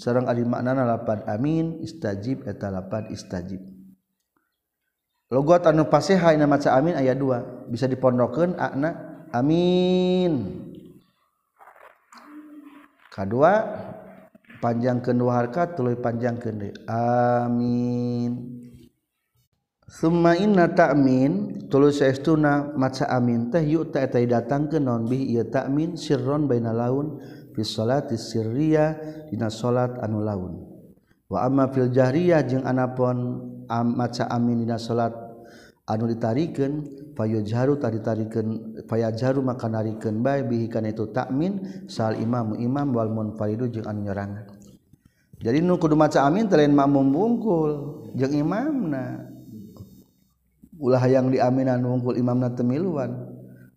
[0.00, 3.71] sareng ari maknana lapad amin istajib eta lapad istajib.
[5.32, 7.40] logot anu pasihah ina maca amin aya dua.
[7.72, 10.60] Bisa dipondokeun ana amin.
[13.08, 13.52] Kadua
[14.60, 18.60] panjangkeun dua harkat tuluy panjangkeun deui amin.
[19.92, 25.44] Summa inna ta'min tuluy saestuna maca amin teh yuk ta eta datangkeun naon bi ieu
[25.44, 27.20] ta'min sirron baina laun
[27.52, 30.64] fi sholati sirriyah dina salat anu laun.
[31.28, 35.12] Wa amma fil jahriyah jeung anapon maca amin dina salat
[35.92, 36.80] anu ditarikan
[37.12, 42.88] payo jaru tadi tarikan paya jaru maka narikan baik bihikan itu takmin sal imam imam
[42.96, 44.48] wal munfaridu jeung anu nyerangan
[45.42, 47.70] jadi nu kudu maca amin telain makmum bungkul
[48.14, 49.26] jeung imamna.
[50.82, 53.26] Ulah yang diaminan bungkul imamna temiluan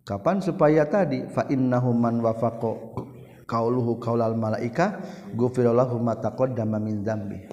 [0.05, 1.25] kapan supaya tadi?
[1.29, 2.97] Fa innahu man wafaqo
[3.45, 5.01] qauluhu qaulal malaika
[5.37, 7.45] ghufirallahu ma taqaddama min dzambi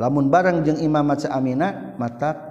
[0.00, 2.47] lamun barang jeung imam maca amina mata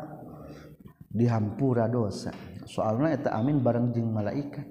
[1.11, 2.31] dihampura dosa.
[2.67, 4.67] Soalnya eta amin bareng jeung malaikat.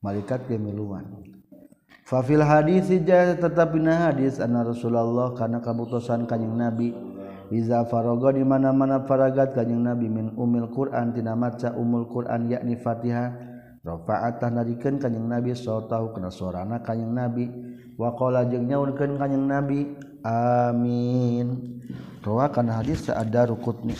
[0.00, 1.06] Malaikat ge fafil
[2.08, 2.88] fa fil hadis
[3.38, 6.90] tetapina hadis anna rasulullah kana kabutusan kanjing nabi.
[7.50, 12.78] Iza faroga di mana-mana faragat kanjing Nabi min umil Quran tina maca umul Quran yakni
[12.78, 13.34] Fatihah
[13.82, 17.50] rafa'at narikeun kanjing Nabi tahu kana sorana kanjing Nabi.
[17.98, 21.74] Wa qala jeung nyaurkeun kanjing Nabi amin.
[22.22, 23.98] Rawa kana hadis ada rukutni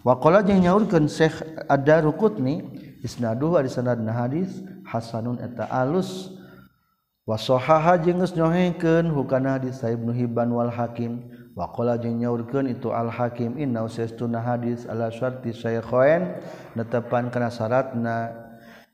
[0.00, 2.64] Wakola yang nyaurkan Syekh ada rukutni
[3.04, 6.32] isnaduh ada sanad hadis Hasanun eta alus.
[7.28, 11.28] Wasohaha jengus nyohengkan hukana hadis Sa'ib Nuhiban wal Hakim.
[11.52, 16.32] Wakola yang nyaurkan itu al Hakim inna usestuna hadis ala syarti syekhoen
[16.72, 18.32] netepan kana syaratna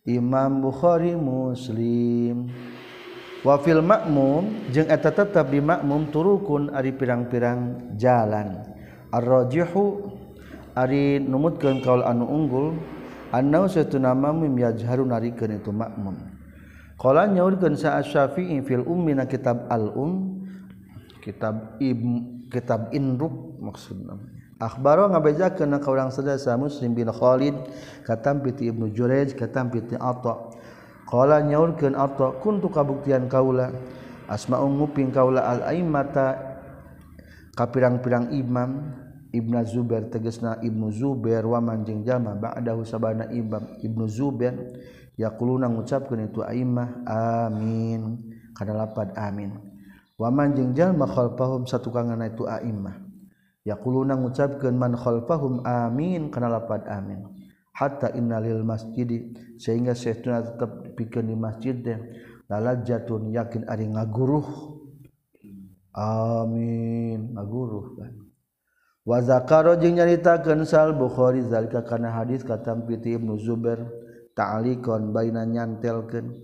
[0.02, 2.50] Imam Bukhari Muslim.
[3.46, 8.74] Wafil makmum jeung eta tetap di makmum turukun ari pirang-pirang jalan.
[9.14, 10.15] Arrojihu
[10.76, 12.76] Ari numutkeun kaul anu unggul
[13.32, 16.20] annau satu nama mim yajharu narikeun itu makmum.
[17.00, 20.44] Qala nyaurkeun sa asy-syafi'i fil ummi na kitab al-um
[21.24, 21.80] kitab
[22.52, 24.16] kitab inruk maksudna
[24.56, 27.52] akhbaro ngabejakeun ka urang sadasa muslim bin khalid
[28.08, 30.48] katam piti ibnu jurayj katam piti atha
[31.04, 33.72] qala nyaurkeun atta kuntu kabuktian kaula?
[34.26, 36.58] Asma'u nguping kaula al-aimata
[37.54, 38.90] ka pirang-pirang imam.
[39.36, 44.56] Ibna Zubair tegesna Ibnu Zubair wamanjing jama ba'dahu sabana Imam Ibnu Zubair
[45.20, 48.32] yaquluna ngucapkeun itu aimah amin.
[48.56, 49.52] Kana lapad amin.
[50.16, 52.96] Wamanjing jalma khalfahum satukangana itu aimah
[53.68, 56.32] yaquluna ngucapkeun man khalfahum amin.
[56.32, 57.28] Kana lapad amin.
[57.76, 62.00] Hatta innalil masjid sehingga saytuna tetap pikeun di masjid deh.
[62.48, 64.48] Lalajatun yakin ari ngaguruh.
[65.92, 68.25] Amin ngaguruh kan.
[69.06, 73.86] wazakaro jeung nyaritakeun sal Bukhari zalika kana hadis katam piti Ibnu Zubair
[74.34, 76.34] ta'alikon baina nyantelkeun.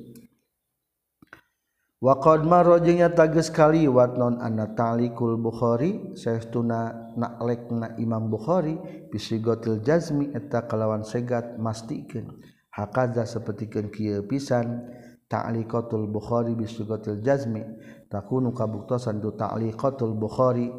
[2.03, 8.79] Wa qad marra jeung nya tageus kaliwat non anna ta'likul Bukhari saestuna naklekna Imam Bukhari
[9.11, 12.39] bisigotil jazmi eta kalawan segat mastikeun.
[12.73, 14.87] Hakaza sapertikeun kieu pisan
[15.27, 17.63] ta'liqatul Bukhari bisigotil jazmi
[18.07, 20.73] takunu kabuktosan tu ta'liqatul Bukhari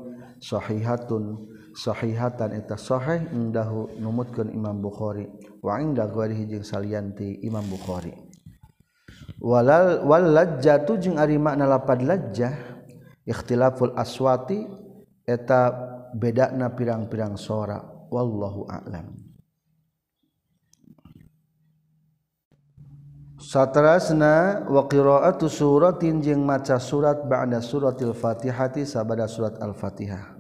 [0.43, 5.25] sahihatun sahihatan eta sahih indahu numutkeun Imam Bukhari.
[5.59, 8.13] Wa inda ghairihi jeung salianti Imam Bukhari.
[9.41, 12.55] Wal lajjatu jeung ari makna lapad lajjah
[13.27, 14.63] ikhtilaful aswati
[15.23, 15.71] eta
[16.15, 17.79] bedana pirang-pirang suara
[18.12, 19.19] wallahu a'lam.
[23.43, 30.33] Satrasna wa qira'atu suratin jeung maca surat ba'da suratil Fatihati sabada surat Al-Fatihah.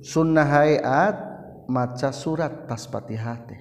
[0.00, 1.16] sunnah hayat
[1.70, 3.60] maca surat taspatihah teh.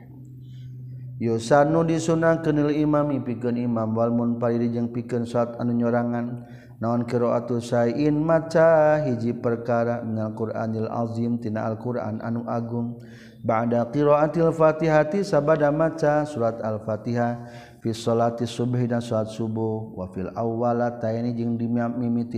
[1.20, 3.92] Yosanu disunah kenil imam pikeun imam.
[3.92, 6.48] Wal munfarid jeung pikeun salat anu nyorangan.
[6.80, 13.04] Naon qiraatu sain maca hiji perkara minal Qur'anil azim tina Al-Qur'an anu agung.
[13.44, 17.68] Ba'da qiraatil Fatihati sabada maca surat Al-Fatihah.
[17.84, 19.92] Fi sholati subhi dan salat subuh.
[19.92, 21.68] Wa fil awwalataini jeung di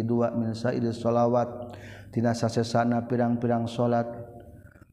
[0.01, 1.77] dua min sa'id sholawat.
[2.11, 4.05] tina sasesana pirang-pirang salat.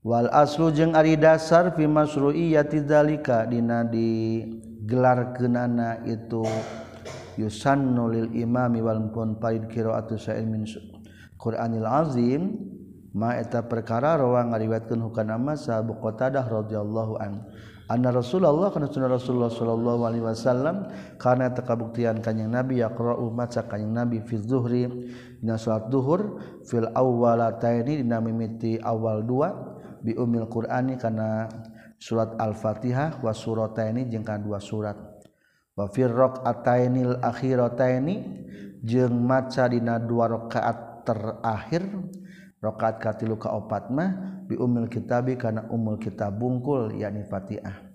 [0.06, 6.46] Wal aslu jeung ari dasar fi masruiyati dzalika dina digelarkeunana itu
[7.36, 10.64] yusannu lil imami wal pun parid qiraatu sa'il min
[11.38, 12.56] Qur'anil azim.
[13.08, 17.40] Ma eta perkara rawa ngariwayatkeun hukana masa Abu Qatadah radhiyallahu an.
[17.88, 23.96] Anna Rasulullah kana sunnah Rasulullah sallallahu alaihi wasallam kana takabuktian kanjing Nabi yaqra'u maca kanjing
[23.96, 25.08] Nabi fi zuhri.
[25.38, 29.54] Dina salat zuhur fil awwalataini dina mimiti awal dua
[30.02, 31.46] biumil Qur'ani karena
[31.98, 34.98] surat al-fatihah wa surataini jeung dua surat.
[35.78, 38.16] Wa fir raqatainil akhirataini
[38.82, 41.86] jeung maca dina dua rakaat terakhir
[42.58, 47.86] rakaat katilu kaopat mah biumil kitabi kana umul kitab bungkul yakni fatihah.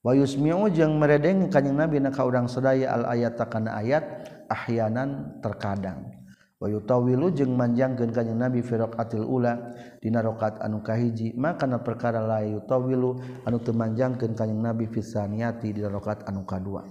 [0.00, 4.04] Wa yusmi'u jeung meredeng kanjing nabi na ka urang sadaya al ayat kana ayat
[4.48, 6.15] ahyanan terkadang
[6.56, 12.24] wayutawilu jeung manjangkeun kanjing Nabi fi raqatil ula dina rakaat anu kahiji maka na perkara
[12.24, 16.88] la yutawilu anu teu manjangkeun kanjing Nabi fi saniyati dina rakaat anu kadua.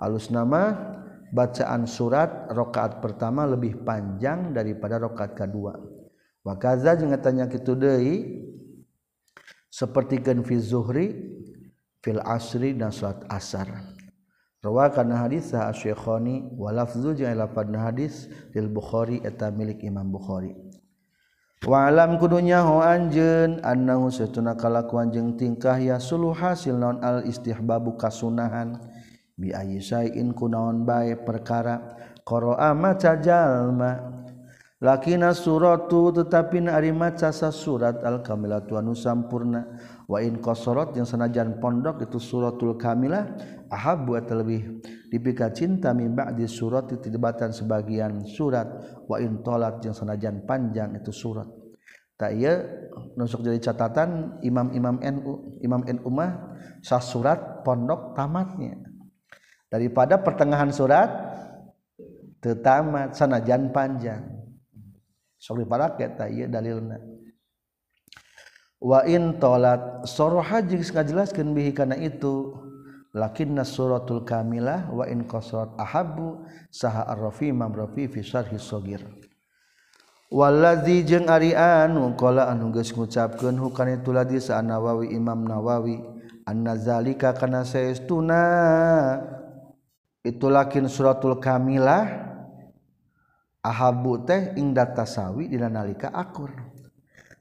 [0.00, 0.68] Alusna mah
[1.32, 5.76] bacaan surat rakaat pertama lebih panjang daripada rakaat kadua.
[6.40, 8.16] Wa kaza jeung tanya kitu deui
[9.68, 11.06] sapertikeun fi zuhri
[12.00, 13.99] fil asri dan salat asar.
[14.60, 20.52] Rawakan hadis sah Syekhani wa lafzu jeung lafadz hadis lil Bukhari eta milik Imam Bukhari.
[21.64, 27.24] Wa alam kudunya ho anjeun annahu satuna kalakuan jeung tingkah ya suluh hasil naon al
[27.24, 28.76] istihbabu kasunahan.
[29.40, 31.96] Bi ayyi sayin kunaon bae perkara
[32.28, 34.12] qara'a maca jalma.
[34.80, 39.64] Lakina suratu tetapi ari maca surat al kamilatu anu sampurna.
[40.10, 43.30] Wa in qasarat yang sanajan pondok itu suratul kamilah
[43.70, 48.66] ahabu atau lebih dipika cinta min ba'di surat titibatan sebagian surat.
[49.06, 51.46] Wa in tolat yang senajan panjang itu surat.
[52.18, 52.58] Tak iya
[53.14, 58.82] nusuk jadi catatan imam-imam NU imam NU mah sah surat pondok tamatnya.
[59.70, 61.06] Daripada pertengahan surat
[62.42, 64.26] tetamat sanajan panjang.
[65.38, 67.19] Sok diparake tak iya dalilna
[68.80, 72.56] wa in tolat soroha jeung ngajelaskeun bihi kana itu
[73.12, 79.04] lakinna suratul kamilah wa in qasrat ahabbu saha ar-rafi mamrafi fi syarhi sagir
[80.32, 86.00] wallazi jeung ari anu qala anu geus ngucapkeun hukana itu ladi sa nawawi imam nawawi
[86.48, 88.42] anna zalika kana saestuna.
[90.20, 92.04] Itu lakin suratul kamilah
[93.64, 96.52] ahabu teh ing datasawi dina nalika akur.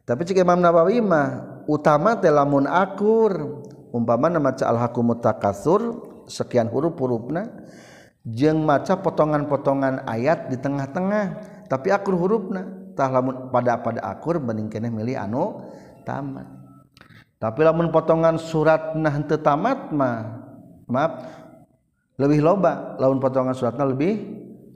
[0.10, 3.62] tapi cik Imam Nawawi mah utama teh lamun akur.
[3.89, 5.82] Umpama maca al-hakum mutakatsur
[6.30, 7.66] sekian huruf-hurufna
[8.22, 11.26] jeung maca potongan-potongan ayat di tengah-tengah.
[11.70, 15.62] Tapi akur hurufna tah lamun pada pada akur mending keneh milih anu
[16.05, 16.45] tamat.
[17.38, 20.41] Tapi lamun potongan surat nah henteu tamat mah
[20.89, 21.14] maaf
[22.18, 22.97] lebih loba.
[22.97, 24.26] Lamun potongan suratna lebih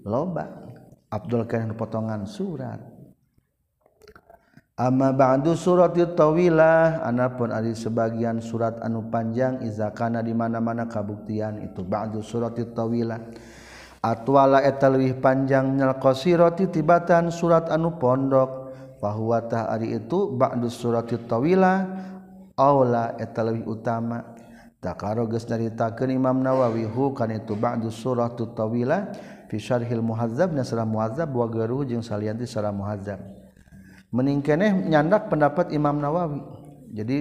[0.06, 0.62] loba.
[1.10, 2.93] Abdul Karim potongan surat.
[4.84, 11.88] Ama ba'du surat tawilah anapun ari sebagian surat anu panjang Izakana di mana-mana kabuktian itu
[11.88, 13.16] ba'du surat tawilah
[14.04, 18.76] atwala eta leuwih panjang nyal qasirati tibatan surat anu pondok.
[19.00, 21.88] Bahwa tah ari itu ba'du surat tawilah
[22.60, 24.36] aula eta leuwih utama.
[24.84, 29.16] Takaro geus nyaritakeun Imam Nawawi hu itu ba'du surat tawilah
[29.48, 33.43] fi syarhil muhazzab nasra muhazzab wa garu jeung salianti sarah muhazzab.
[34.14, 36.40] Meningkeneh nyandak pendapat Imam Nawawi.
[36.94, 37.20] Jadi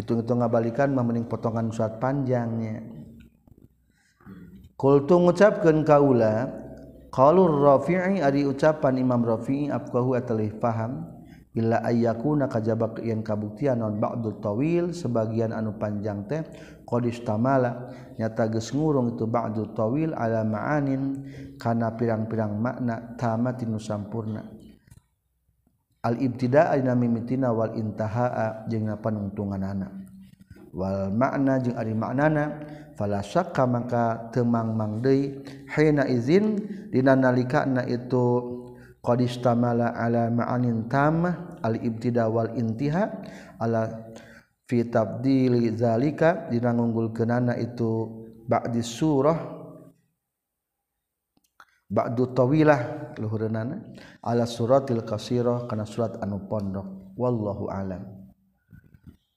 [0.00, 2.80] hitung-hitung ngabalikan memening potongan surat panjangnya
[4.78, 6.46] kultu ngucapkeun kaula
[7.10, 11.18] qaulur rafi'i ari ucapan Imam Rafi'i afqahu atalih paham
[11.58, 16.46] ayakuna kajbak yang kabuktian non bakdul thowil sebagian anu panjang teh
[16.86, 21.26] kodis tamala nyata ges ngurung itu bakdul thowil alamaanin
[21.58, 24.57] karena pirang-pirang makna tamati nusampurna
[26.04, 29.92] al-ibtida' mimitina wal intahaa jeung panungtungan anak
[30.70, 32.62] wal makna jeung ari maknana
[32.94, 35.42] fala syakka maka temang mang deui
[35.74, 36.58] hina izin
[36.90, 38.58] dina nalikana itu
[39.02, 43.04] qad istamala ala ma'anin tamah al-ibtida' wal intiha
[43.58, 44.12] ala
[44.68, 48.06] fi tabdili zalika dina ngunggulkeunana itu
[48.46, 49.57] ba'di surah
[51.88, 53.80] Ba'du tawilah luhureunana
[54.20, 57.16] ala suratil qasirah kana surat anu pondok.
[57.16, 58.04] Wallahu alam.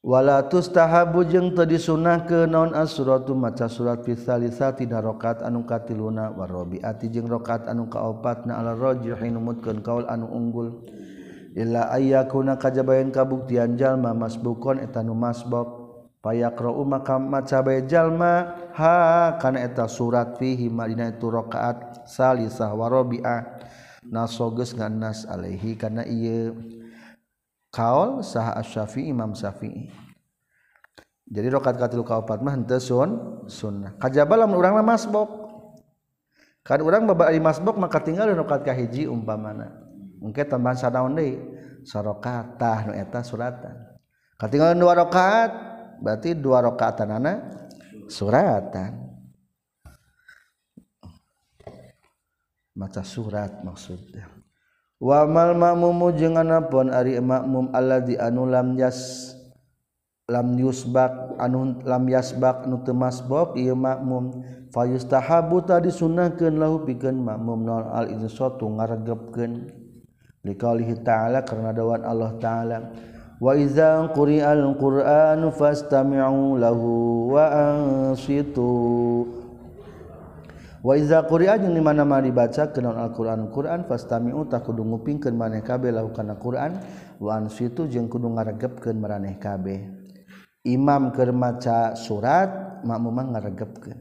[0.01, 7.07] Wala tustahabu jeung teu disunahkeun naon as-suratu maca surat fi salisati darokat anu katiluna warabiati
[7.07, 10.83] jeung rakaat anu kaopatna ala rajihi numutkeun kaul anu unggul.
[11.55, 15.80] Illa ayyakuna kajabayan kabuktian jalma masbukon eta nu masbuk
[16.21, 18.55] payakro maka maca bae jalma.
[18.77, 23.61] Ha kana eta surat fihi madina itu rakaat salisah wa rabi'ah
[24.07, 26.55] nasogeus nganas alaihi kana ieu.
[27.71, 29.89] Kaul sah asy-syafi'i imam syafi'i.
[31.31, 33.11] Jadi rakaat katilu kaopat mah henteu sun
[33.47, 33.95] sunnah.
[33.95, 35.39] Kajaba lamun urang masbok.
[36.61, 39.71] Kan urang babari masbok maka tinggal rakaat kahiji umpamana.
[40.19, 41.39] Mungkin tambahan sadaun deui
[41.87, 43.73] sarokatah nu eta suratan.
[44.37, 45.70] Katinggalan dua rakaat
[46.01, 47.37] berarti dua rakaatan anak
[48.09, 49.13] suratan.
[52.71, 54.25] Maca surat maksudnya.
[54.97, 59.33] Wamal makmumu jeung anapun ari makmum alladzi anu lam yas
[60.29, 67.17] lam yusbak anu lam yasbak nu teu masbok ieu makmum fayustahabu tadi sunnahkeun lahu pikeun
[67.19, 69.81] makmum naon al insatu ngaregepkeun.
[70.41, 72.77] Liqaulihi ta'ala karena dawan Allah ta'ala.
[73.41, 76.81] وإذا قرئ القرآن فاستمعوا له
[77.33, 79.25] وأنصتوا
[80.85, 83.49] وإذا قرئ jeung di mana-mana dibaca kenaon Al-Qur'an.
[83.49, 86.77] Qur'an fastami'u tak kudu ngupingkeun maneh kabeh lahu kana Qur'an.
[87.17, 89.89] Wa ansitu jeung kudu ngaregepkeun maraneh kabeh.
[90.61, 93.97] Imam keur maca surat makmum ngaregepkeun.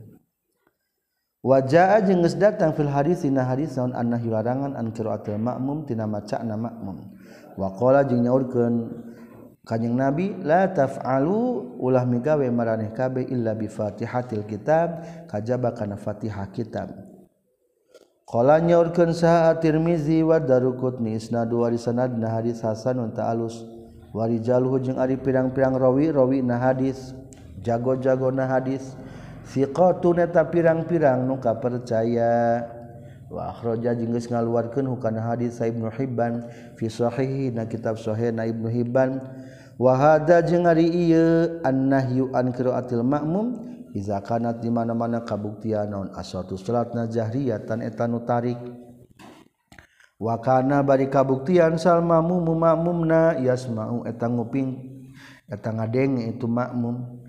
[1.40, 6.04] Wajaa jeung geus datang fil hadis dina hadis naon anna hiwarangan an qiraatul ma'mum tina
[6.04, 7.16] maca na ma'mum
[7.56, 9.08] wa qala jeung nyaurkeun
[9.70, 16.50] kanyang nabi la taf'alu ulah migawe maraneh kabeh illa bi fatihatil kitab kajaba kana fatihah
[16.50, 16.90] kitab.
[18.26, 23.62] Qala nyaurkeun saha at-tirmizi wa daruqutni isnadu wa sanadna hadis hasanun ta'alus
[24.10, 27.14] wa rijaluhu jeung ari pirang-pirang rawi rawi na hadis
[27.62, 28.98] jago-jago na hadis.
[29.50, 32.66] Siqatun eta pirang-pirang nu kapercaya.
[33.30, 38.34] Wa akhraja jeung geus ngaluarkeun hukana hadis sa Ibnu Hibban fi sahihi na kitab sahih
[38.34, 39.22] na Ibnu Hibban.
[39.80, 43.56] wahada jeung ari ieu annahyu an qiraatil ma'mum
[43.96, 48.60] iza kanat di mana-mana kabuktian naon asatu salatna jahriyatan eta nu tarik.
[50.20, 54.68] Wa kana bari kabuktian sal ma'mum ma'mumna yasma'u eta nguping
[55.48, 57.24] eta ngadenge itu ma'mum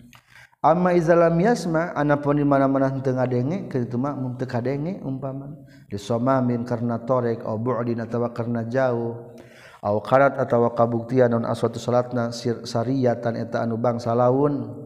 [0.60, 5.56] amma iza lam yasma anapun di mana-mana teu ngadenge kitu ma'mum teu kadenge umpama
[5.88, 9.40] disomamin karena torek au bu'din atawa karena jauh.
[9.82, 12.30] karat atau kabuktian non aswatu salatna
[12.66, 14.86] syariatan eta anu bangsa laun.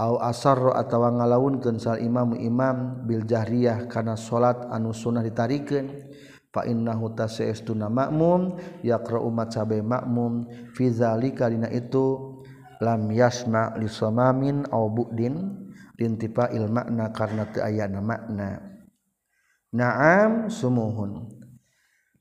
[0.00, 6.08] Aw asarro atau ngalaun kensal imam imam bil jahriyah kana salat anu sunnah ditarikeun.
[6.50, 12.40] Fa innahu tasestuna makmum yaqra umat sabe makmum fi zalika dina itu
[12.80, 15.68] lam yasma lisamamin aw bu'din
[16.00, 18.66] lintipa il makna karena teu aya makna.
[19.70, 21.39] Na'am sumuhun.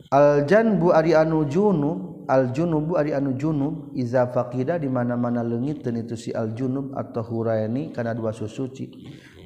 [0.10, 6.18] Aljanbu Ari anu junub Aljunubu Ari anu junub Iza faqida di mana-mana leungit dan itu
[6.18, 8.90] si aljunub atau hurani karena dua susuci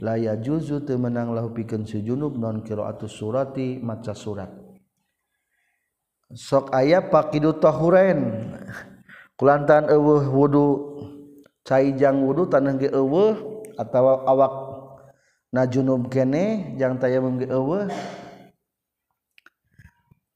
[0.04, 4.52] laya juzu temenang lahu pikeun si junub non qiraatus surati maca surat.
[6.34, 8.52] Sok aya faqidu tahurain
[9.40, 10.68] kulantan eueuh wudu
[11.64, 14.54] cai jang wudu tanah ge eueuh atawa awak
[15.56, 17.88] na junub kene jang tayamum ge eueuh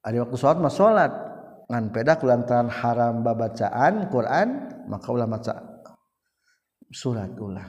[0.08, 1.12] ari waktu salat mah salat
[1.68, 4.48] peda lantaran haram babacaan Quran
[4.88, 5.44] maka ulama
[6.96, 7.68] surat ulah.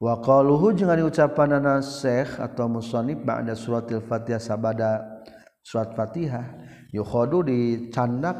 [0.00, 5.20] Wa ucapan Syekh atau musonib ada suratil Fatihah sabada
[5.64, 6.44] surat Fatihah
[6.92, 8.36] yukhodu dicandak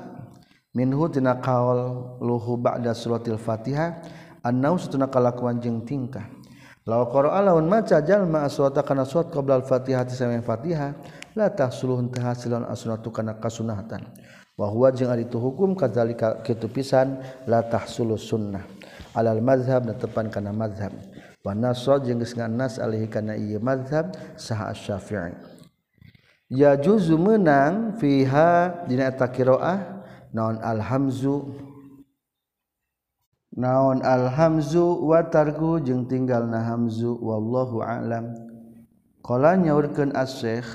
[0.77, 4.01] minhu tina kaul luhu ba'da suratil Fatihah
[4.45, 6.29] annau satuna kalakuan jeung tingkah
[6.85, 10.93] law qara'a lawan maca jalma aswata kana aswat qabla al-fatihah samay fatihah
[11.32, 12.68] la tahsuluh teu hasilun
[13.09, 14.05] kana kasunatan
[14.55, 17.18] wa huwa jeung ari itu hukum kadzalika kitu pisan
[17.49, 18.62] la tahsulu sunnah.
[19.14, 20.95] Alal mazhab netepan kana mazhab
[21.43, 25.35] wa nasra jeung geus nganas alih kana ieu mazhab sah asy-syafi'i.
[26.53, 31.64] Ya juzu menang fiha dina eta qiraah naon alhamzu?
[33.55, 40.67] naon alhamzu watargu jeung tinggal na Hamzu wallu alamkala nyaurkan asekh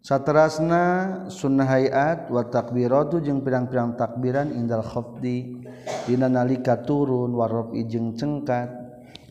[0.00, 0.82] satterasna
[1.28, 5.62] sunnah hayat watakbirtu jeung pirang-pirang takbiran indal khofdi
[6.06, 8.70] Dina nalika turun warrab ijeng cengkat.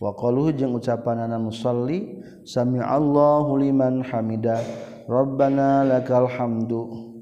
[0.02, 4.58] Waqaluhu jeung ucapanana musalli sami Allahu liman hamida
[5.06, 7.14] Rabbana lakal hamdu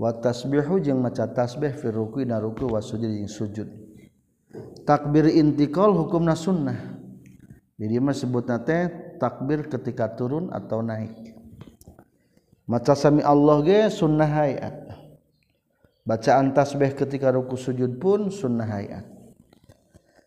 [0.00, 3.68] wa tasbihu jeung maca tasbih fi ruku'i na ruku' wa sujud jeung sujud.
[4.84, 6.78] takbir intikal hukumna sunnah.
[7.76, 11.34] Jadi mah sebutna teh takbir ketika turun atau naik.
[12.68, 14.76] Maca sami Allah ge sunnah hayat.
[16.02, 19.06] Bacaan tasbih ketika ruku sujud pun sunnah hayat.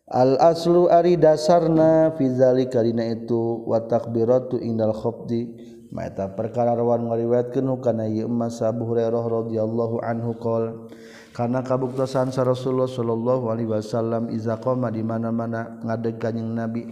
[0.05, 7.07] Al aslu ari dasarna fi zalika dina itu wa takbiratu indal khafdi Maeta perkara rawan
[7.07, 10.91] ngariwayatkeun kana ieu Mas Abu Hurairah radhiyallahu anhu qol
[11.35, 16.87] karena kabuktasan sa Rasulullah Shallallahu Alaihi Wasallam izaqoma di mana-mana ngadeg kanyeng nabi.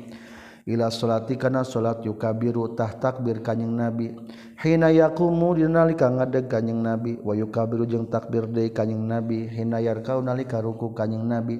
[0.63, 4.15] Ila salati kana salat yukabiru tah takbir kanjing nabi.
[4.63, 7.19] Hina yaqumu dinalika ngadeg kanjing nabi.
[7.19, 9.47] Wa yukabiru jeung takbir deui kanjing nabi.
[9.47, 11.59] Hina yarkau nalika ruku kanjing nabi.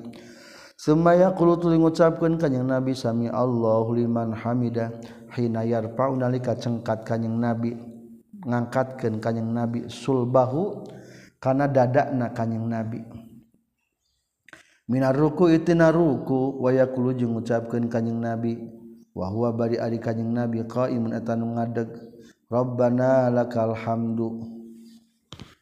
[0.79, 4.91] Semaya kulo tuli ngucapkeun kanjing nabi sami Allahu liman hamida.
[5.35, 7.75] Hina yarfa'u nalika cengkat kanjing nabi.
[8.47, 9.91] Ngangkatkeun kanjing nabi.
[9.91, 10.87] Sulbahu
[11.43, 13.03] karena dada na kanyeng nabi
[14.83, 18.59] Minarruku wa wayakulu jeung ngucapkeun kanjing Nabi.
[19.15, 21.87] Wa huwa bari ari kanjing Nabi qaimun eta nu ngadeg.
[22.51, 24.43] Rabbana lakal hamdu.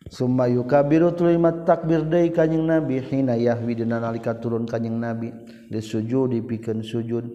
[0.09, 5.29] Summa yukabiru tuluy takbir deui kanjing Nabi hina yahwi dina nalika turun kanjing Nabi.
[5.69, 7.25] Di sujud dipikeun sujud.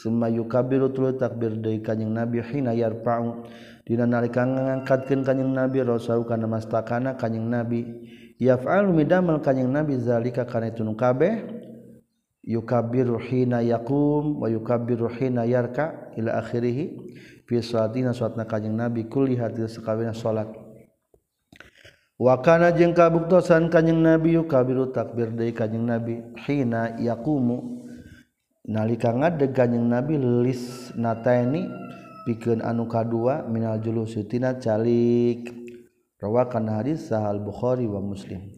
[0.00, 3.44] Summa yukabiru tuluy takbir deui kanjing Nabi hina yarfa'u.
[3.84, 7.84] Dina nalika ngangkatkeun kanjing Nabi rasul kana mastakana kanjing Nabi.
[8.40, 11.44] Yaf'alu midamal kanjing Nabi zalika kana itu nu kabeh?
[12.44, 16.96] Yukabbiru hina yaqum wa yukabbiru hina yarka ila akhirih.
[17.44, 20.48] Fi salatina salatna kanjing Nabi kulli hadis sakabehna salat.
[22.16, 26.24] Wa kana jeung kabuktosan kanjing Nabi yukabiru takbir deui kanjing Nabi.
[26.48, 27.84] Hina yaqumu
[28.64, 31.68] nalika ngadeg kanjing Nabi lis nataini
[32.24, 35.52] pikeun anu kadua minal julusutina calik.
[36.18, 38.48] Rawakan hadis sahal Bukhari wa Muslim.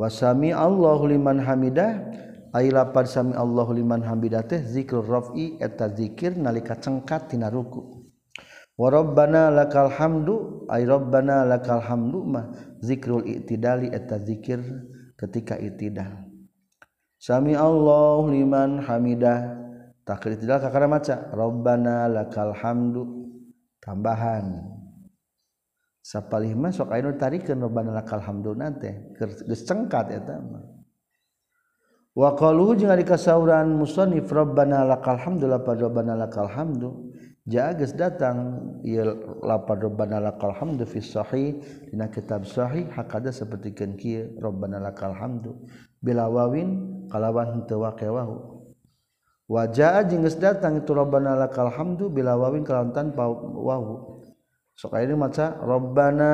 [0.00, 2.24] Wasami Allahu liman hamidah.
[2.56, 8.08] Ai lapar sami Allahu liman hamidah teh zikr raf'i eta zikir nalika cengkat tina ruku.
[8.80, 14.60] Wa rabbana lakal hamdu ai rabbana lakal hamdu mah zikrul i'tidali eta zikir
[15.16, 16.28] ketika i'tidal
[17.16, 19.65] sami Allahu liman hamidah.
[20.06, 21.28] takrir tidak kakara maca.
[21.34, 23.26] Rabbana lakal hamdu.
[23.82, 24.62] Tambahan.
[26.06, 29.12] Sapalih mah sok aya nu tarikeun Rabbana lakal hamdu nate.
[29.18, 30.62] Geus cengkat eta mah.
[32.14, 37.10] Wa qalu jeung ari kasauran musannif Rabbana lakal hamdu lapad Rabbana lakal hamdu.
[37.46, 39.06] Jaa geus datang ieu
[39.42, 41.58] lapad Rabbana lakal hamdu fi sahih
[41.90, 45.58] dina kitab sahih hakada sapertikeun kieu Rabbana lakal hamdu.
[45.98, 48.55] Bila wawin kalawan teu waqiwahu
[49.46, 54.22] wajah jenges datang itu Robbana lakal hamdu bila wawin kalau tanpa wawu.
[54.76, 56.32] Kayak ini maca Robbana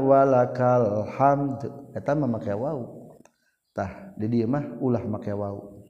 [0.00, 3.12] walakal hamdu Etam memakai wawu.
[3.76, 5.84] Tah di dia mah ulah makai wawu.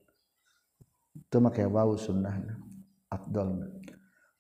[1.15, 2.63] Itu makai wawu sunnah
[3.13, 3.69] abdul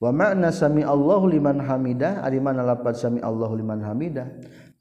[0.02, 4.26] wa makna sami Allahu liman hamidah ari mana lapan sami Allahu liman hamidah?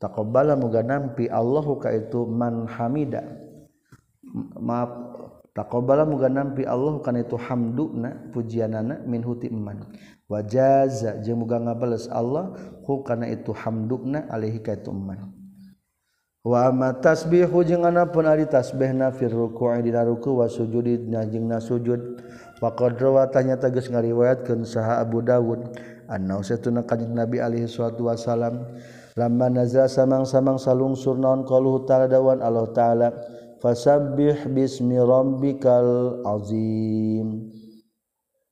[0.02, 3.22] Taqabbala muga nampi Allahu ka itu man hamidah.
[4.58, 5.11] Maaf
[5.52, 9.84] taqabbala muga nampi Allah kana itu hamduna pujianana min huti iman
[10.26, 12.56] wa jaza jeung muga ngabales Allah
[12.88, 15.32] hu kana itu hamduna alaihi ka itu iman
[16.48, 22.02] wa ma tasbihu jeung anapun ari tasbihna fir ruku'i dina ruku wa na sujud.
[22.62, 25.74] Wa qad rawatanya tegas ngariwayatkeun saha Abu Dawud
[26.06, 28.70] anna satuna kanjeng Nabi alaihi salatu wasalam
[29.18, 33.08] lamma nazala samang-samang salungsur naon qaluhu ta'ala dawan Allah ta'ala
[33.62, 37.54] fasabbih bismi rabbikal azim.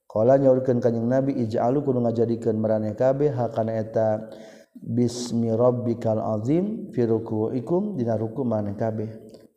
[0.10, 4.30] Kala nyaurkeun kanjing Nabi ij'alu kudu ngajadikeun maraneh kabeh hakana eta
[4.74, 9.10] bismi rabbikal azim fi ruku'ikum dina ruku maneh kabeh.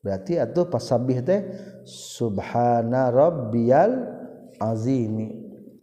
[0.03, 1.41] Berarti atuh fasabbih teh
[1.87, 3.93] subhana rabbiyal
[4.59, 5.31] azimi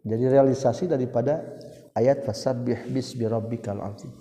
[0.03, 1.45] jadi realisasi daripada
[1.95, 4.11] ayat fasabbih bismi rabbikal azim.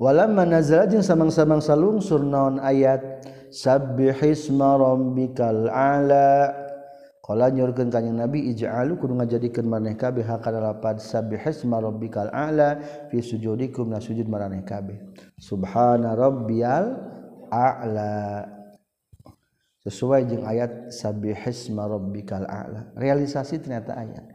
[0.00, 3.22] Walamma nazala jeung samang-samang salungsur naon ayat
[3.52, 6.56] sabbihisma rabbikal ala.
[7.22, 12.82] Qala nyurkeun kanjing nabi ij'alu kudu ngajadikeun maneh kabeh hakana lapad sabbihisma rabbikal ala
[13.12, 14.98] fi sujudikum na sujud maneh kabeh.
[15.38, 16.98] Subhana rabbiyal
[17.52, 18.42] a'la.
[19.86, 22.90] Sesuai jeung ayat sabbihisma rabbikal a'la.
[22.98, 24.26] Realisasi ternyata ayat.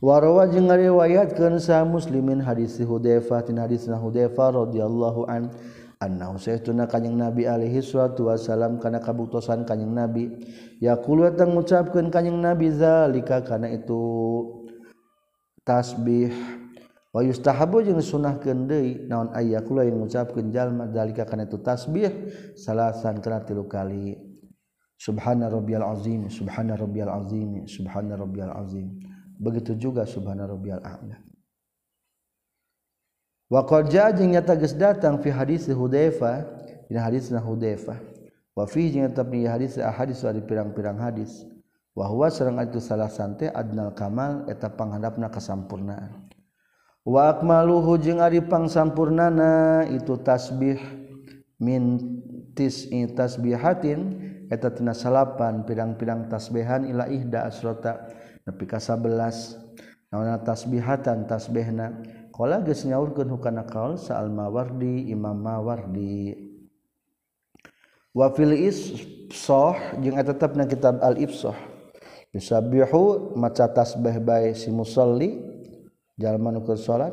[0.00, 5.52] Warwa jeung ngariwayatkeun sa muslimin hadis Hudzaifah tin hadisna Hudzaifah radhiyallahu an
[6.00, 8.32] tun kanyeng nabi Alaihi suatu
[8.80, 10.32] karena kabuktosan kanyang nabi.
[10.80, 14.00] Ya kulit yang mengucapkan kanyang Nabi zalika karena itu
[15.60, 16.32] tasbih.
[17.12, 22.08] Wayustahabu yang sunah kendi, naon ayah kula yang mengucapkan jalma zalika karena itu tasbih
[22.56, 24.16] salasan kena tilu kali.
[24.96, 29.04] Subhana rabbiyal azim subhana rabbiyal azim subhana rabbiyal azim.
[29.36, 31.29] Begitu juga subhana rabbiyal a'la.
[33.50, 36.46] waqja jeung nyata geus datang fi hadis Hudzaifah
[36.86, 37.98] dina hadisna Hudzaifah.
[38.54, 41.44] Wa fi jeung nyata di hadis ahadis di pirang-pirang hadis.
[41.90, 46.30] Wa huwa sareng itu salah sante adnal kamal eta panghandapna kasampurnaan.
[47.02, 50.78] Wa akmaluhu jeung ari pangsampurnana itu tasbih
[51.58, 51.98] min
[52.54, 58.06] tis'i tasbihatin eta tina salapan pirang-pirang tasbihan ila ihda asrota
[58.46, 62.19] nepi ka 11 naon tasbihatan tasbihna?
[62.40, 66.32] Qala geus nyaurkeun hukana qaul sa'al mawardi imam mawardi.
[68.16, 71.52] Wa fil isfah jeung eta tetepna kitab al ifsah
[72.32, 75.36] yusabbihu maca tasbih bae si musalli
[76.16, 77.12] jalma nu salat.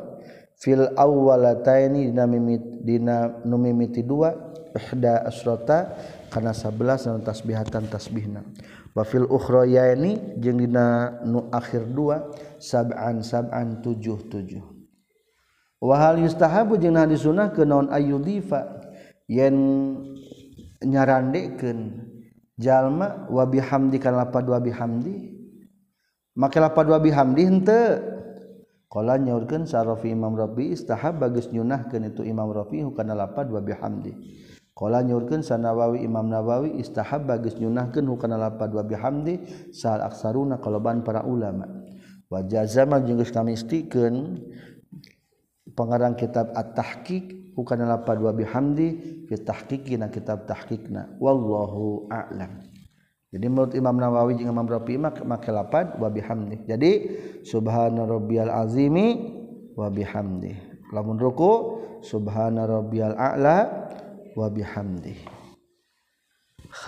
[0.58, 4.32] Fil awwalataini dina mimit dina nu mimiti dua
[4.74, 5.92] ihda asrata
[6.32, 8.42] kana 11 tasbihatan tasbihna.
[8.96, 14.77] Wafil ukhroya ini jeung dina nu akhir dua sab'an sab'an tujuh tujuh
[15.78, 18.82] wahal yustahabu jeung nah disunah ke non ayudifa
[19.30, 19.56] yen
[20.82, 22.06] nyarandekeun
[22.58, 25.38] jalma wa bihamdi kana lapad wa bihamdi.
[26.38, 28.18] Make lapad wa bihamdi henteu.
[28.88, 34.12] Qala nyaurkeun sarafi imam rafi istahab bagus nyunahkeun itu imam rafi kana lapad wa bihamdi.
[34.78, 39.42] Kala nyaurkeun sanawawi Imam Nawawi istahab bagus nyunahkeun hukana lapad wa bihamdi
[39.74, 41.66] sal aksaruna kalaban para ulama.
[42.30, 44.38] Wa jazama jeung geus namistikeun
[45.76, 48.88] pengarang kitab at-tahqiq bukan lapad wa bihamdi
[49.26, 51.18] fi tahqiqina kitab tahqiqna.
[51.18, 52.62] Wallahu a'lam.
[53.28, 56.64] Jadi menurut Imam Nawawi jeung Imam Rafi maka lapad wa bihamdi.
[56.64, 56.90] Jadi
[57.44, 59.36] subhana rabbiyal azimi
[59.76, 60.56] wa bihamdi.
[60.96, 63.68] Lamun ruku subhana rabbiyal a'la
[64.32, 65.12] wa bihamdi.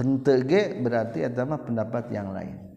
[0.01, 2.70] Henteu ge berarti eta mah pendapat yang lain.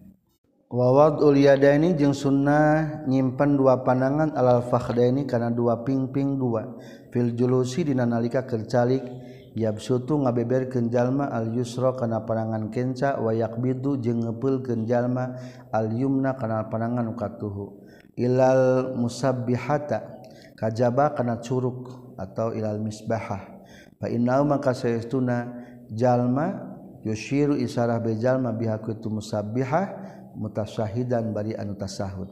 [0.74, 6.66] wawad uliyadaini jeung sunnah nyimpen dua panangan alal fakhdaini kana dua pingping dua.
[7.14, 9.06] Fil julusi dina nalika kercalik
[9.54, 15.38] yabsutu ngabeber kenjalma al yusra kana panangan kenca wayak bidu jeung ngepeul kenjalma
[15.70, 17.86] al yumna kana panangan ukatuhu
[18.18, 20.26] ilal musabbihata
[20.58, 23.62] kajaba kana curuk atau ilal misbahah.
[24.02, 24.10] Fa
[24.42, 25.54] maka sayastuna
[25.94, 26.74] jalma
[27.06, 32.30] yushiru isarah bejalma bihaku tu musabbihah mutasyahidan bari anu tasahud.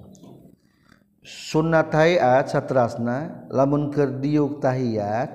[1.21, 5.29] Sunnah hayat satrasna lamun keur diuk tahiyat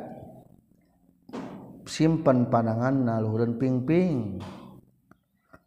[1.87, 4.43] simpen panangan naluhureun pingping.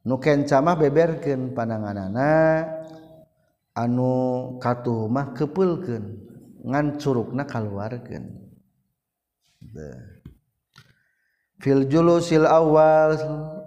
[0.04, 2.64] Nu kenca mah beberkeun pananganana
[3.76, 4.12] anu
[4.60, 6.04] katuh mah kepeulkeun
[6.64, 8.26] ngan curugna kaluarkeun
[11.60, 13.16] fil julusil awal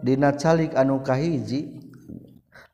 [0.05, 1.82] dina calik anu kahiji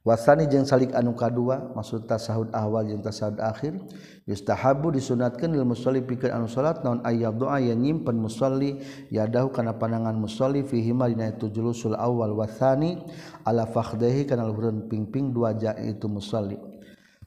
[0.06, 3.76] wasani jeung salik anu kadua maksud tasahud awal jeung tasahud akhir
[4.24, 8.78] yustahabu disunatkeun lil musolli pikeun anu salat naon ayyab doa yang nyimpen musolli
[9.10, 13.02] yadahu kana panangan musolli fi ma dina itu julusul awal wasani
[13.44, 16.56] ala fakhdahi kana luhureun pingping dua ja itu musolli.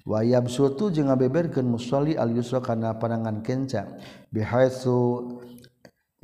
[0.02, 3.86] Wa yabsutu jeung ngabeberkeun musolli al yusra kana panangan kenca
[4.34, 5.38] bihaitsu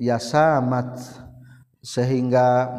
[0.01, 0.97] yasamat
[1.85, 2.73] sehingga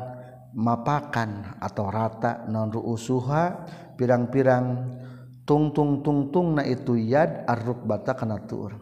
[0.57, 3.68] mapakan atau rata non usuha
[3.99, 4.96] pirang-pirang
[5.44, 8.76] tungtung tungtung na itu yad arruk bata kana tur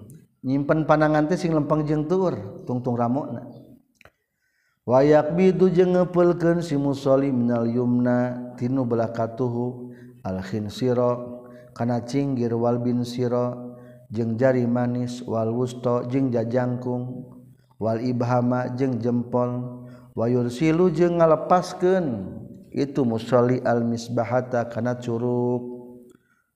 [0.47, 3.43] nyimpen panangan teh sing lempeng jeung tur tungtung ramona.
[4.87, 9.91] Wayak bidu jeung ngepelkeun si musolli minal yumna tinu belakatuhu
[10.23, 11.19] al khinsira
[11.75, 13.51] kana cinggir wal bin sira
[14.15, 17.27] jeung jari manis wal wusta jeung jajangkung
[17.83, 19.83] wal ibhama jeung jempol
[20.17, 22.33] wayur silu jeung ngalepaskeun
[22.73, 25.93] itu musolli al misbahata kana curug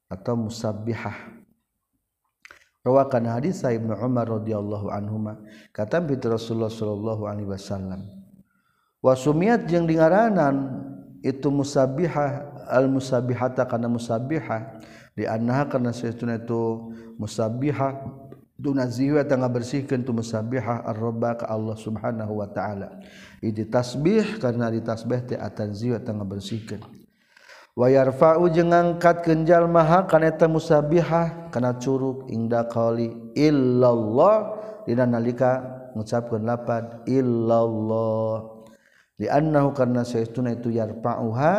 [0.09, 1.39] atau musabbihah.
[2.81, 5.37] Rawakan hadis Ibnu Umar radhiyallahu anhuma.
[5.77, 8.21] Kata bi Rasulullah sallallahu alaihi wasallam
[9.05, 10.81] wasumiat jeung dingaranan
[11.25, 14.81] itu musabihah al musabihata kana musabihah
[15.17, 18.01] di annaha kana saytuna itu musabihah
[18.93, 23.01] ziwa tangga bersihkeun tu musabbihah ar-rabba ka Allah subhanahu wa ta'ala.
[23.41, 27.01] Idi tasbih karena di tasbih teh atan ziwa tangga bersihkeun
[27.81, 34.61] wa yarfa'u jeung ngangkat kenjal maha kana eta musabihah kana curug inda qali illallah.
[34.85, 35.63] Dina nalika
[35.95, 38.59] ngucapkeun lapad illallah.
[39.21, 41.53] Li annahu karna saestuna itu yarfa'uha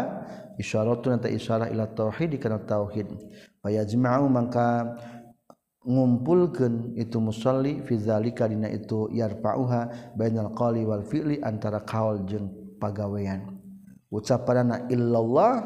[0.58, 3.08] isyaratun ta isyarah ila tauhid kana tauhid.
[3.62, 4.98] Fa yajma'u mangka
[5.82, 13.58] ngumpulkan itu musalli fizalika dina itu yarfa'uha bainal qali wal fi'li antara kaul jeung pagawean.
[14.12, 15.66] Ucapanna illallah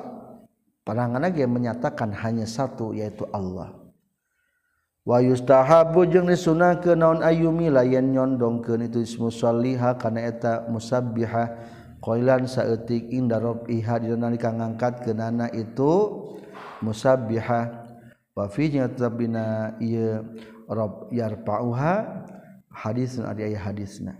[0.87, 3.73] panangan ge menyatakan hanya satu yaitu Allah.
[5.05, 11.43] Wa yustahabu jeung disunahkeun naon ayumi layan nyondongkeun itu musalliha kana eta musabbiha
[12.01, 16.25] qailan saeutik inda rabbiha dina nalika ngangkat kenana itu
[16.81, 17.84] musabbiha
[18.35, 20.21] wa finya tabina ieu
[20.67, 22.27] rob yarfa'uha
[22.75, 24.19] hadisun ari aya hadisna.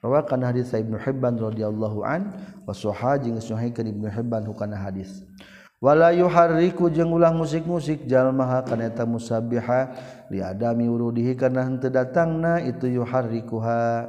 [0.00, 2.30] Rawakan hadis Ibnu Hibban radhiyallahu an
[2.62, 5.26] wa sahih jeung Ibnu Hibban hukana hadis.
[5.82, 9.92] Wala yuharriku jeung ulah musik-musik jalma kana eta musabbiha
[10.32, 14.08] li adami urudihi kana henteu datangna itu yuharrikuha.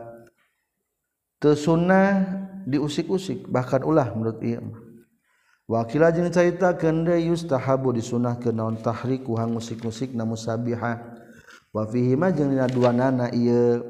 [1.41, 2.23] Teu sunnah
[2.65, 4.86] diusik-usik bahkan ulah menurut ieu.
[5.67, 11.19] wakila jeung caita kende yustahabu disunah ke naon tahrik kuhang musik-musik na musabiha.
[11.75, 13.83] Wa fihima jeung dina duanana ieu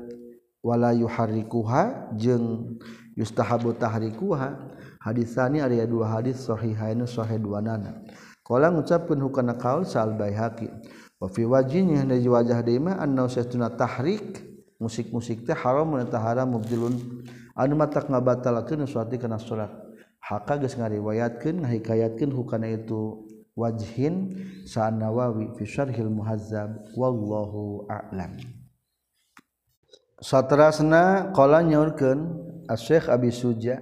[0.66, 2.76] wala yuharrikuha jeung
[3.14, 4.74] yustahabu tahrikuha.
[5.06, 8.04] Hadisani ari dua hadis sahihain sahih duanana.
[8.42, 10.68] Qala ngucapkeun hukana qaul sal baihaqi
[11.20, 14.40] wa fi wajhihi hande wajah deuma anna saytuna tahrik
[14.78, 17.26] musik-musik teh haram mun tahara mubdilun
[17.58, 19.87] anu matak ngabatalakeun suatu kana salat
[20.28, 23.24] Haka geus ngariwayatkeun ngahikayatkeun hukana itu
[23.56, 24.36] wajhin
[24.68, 28.36] sa'an Nawawi fi syarhil muhazzab wallahu a'lam.
[30.20, 33.80] Satrasna qala nyaurkeun Asy-Syaikh Abi Suja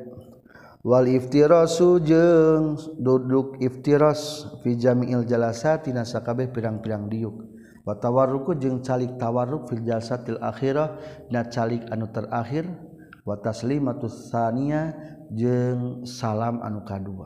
[0.86, 7.34] wal iftirasu jeung duduk iftiras fi jami'il jalasati nasakabeh pirang-pirang diuk
[7.82, 11.02] wa tawarruku jeung calik tawarruk fil jalsatil akhirah
[11.34, 12.70] na calik anu terakhir
[13.26, 14.94] wa taslimatus saniyah
[15.34, 17.26] jeung salam anuka2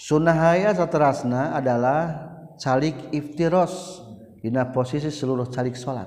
[0.00, 4.02] sunnahaya saterasna adalah calik iftiros
[4.46, 6.06] Dina posisi seluruh calik salat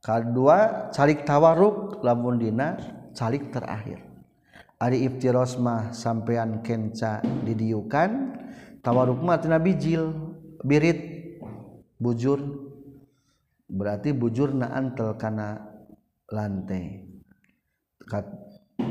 [0.00, 2.80] kedua calik tawarruk lamun dina
[3.12, 4.00] calik terakhir.
[4.78, 8.38] Ari iftiros mah sampean kenca didiukan
[8.80, 10.14] tawarruk mah tina bijil
[10.64, 11.28] birit
[12.00, 12.40] bujur.
[13.68, 15.67] Berarti bujur na antel kana
[16.28, 17.08] lantai
[18.08, 18.24] Kat,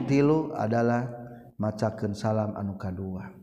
[0.06, 1.10] tilu adalah
[1.58, 3.34] macaken salam anu kadua.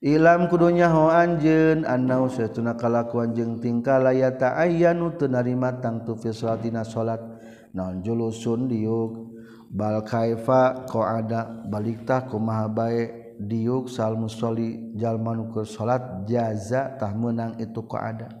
[0.00, 6.16] Ilam kudunya ho anjen annau sayatuna kalakuan jeung tingkah laya ayyanu teu narima tang tu
[6.16, 7.20] fi salatina salat.
[7.76, 9.36] Naon julusun diuk?
[9.68, 17.60] Bal kaifa qa'ada balik kumaha bae diuk sal musolli jalma nu salat jaza tah meunang
[17.60, 18.32] itu qa'ada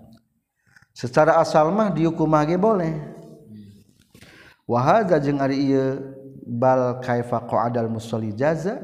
[0.96, 3.15] secara asal mah diuk kumaha ge boleh.
[4.66, 6.02] wahaza jeung ari ieu
[6.46, 8.82] bal kaifa qa'adal musalli jaza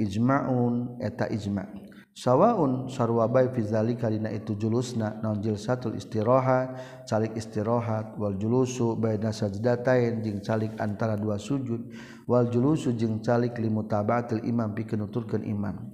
[0.00, 1.84] ijma'un eta ijma'
[2.14, 6.78] sawaun sarwa bae fi zalika dina itu julusna naon jilsatul istirahat
[7.10, 11.90] calik istirahat wal julusu baina sajdatain jeung calik antara dua sujud
[12.30, 15.90] wal julusu jeung calik limutabatil imam pikeun nuturkeun imam.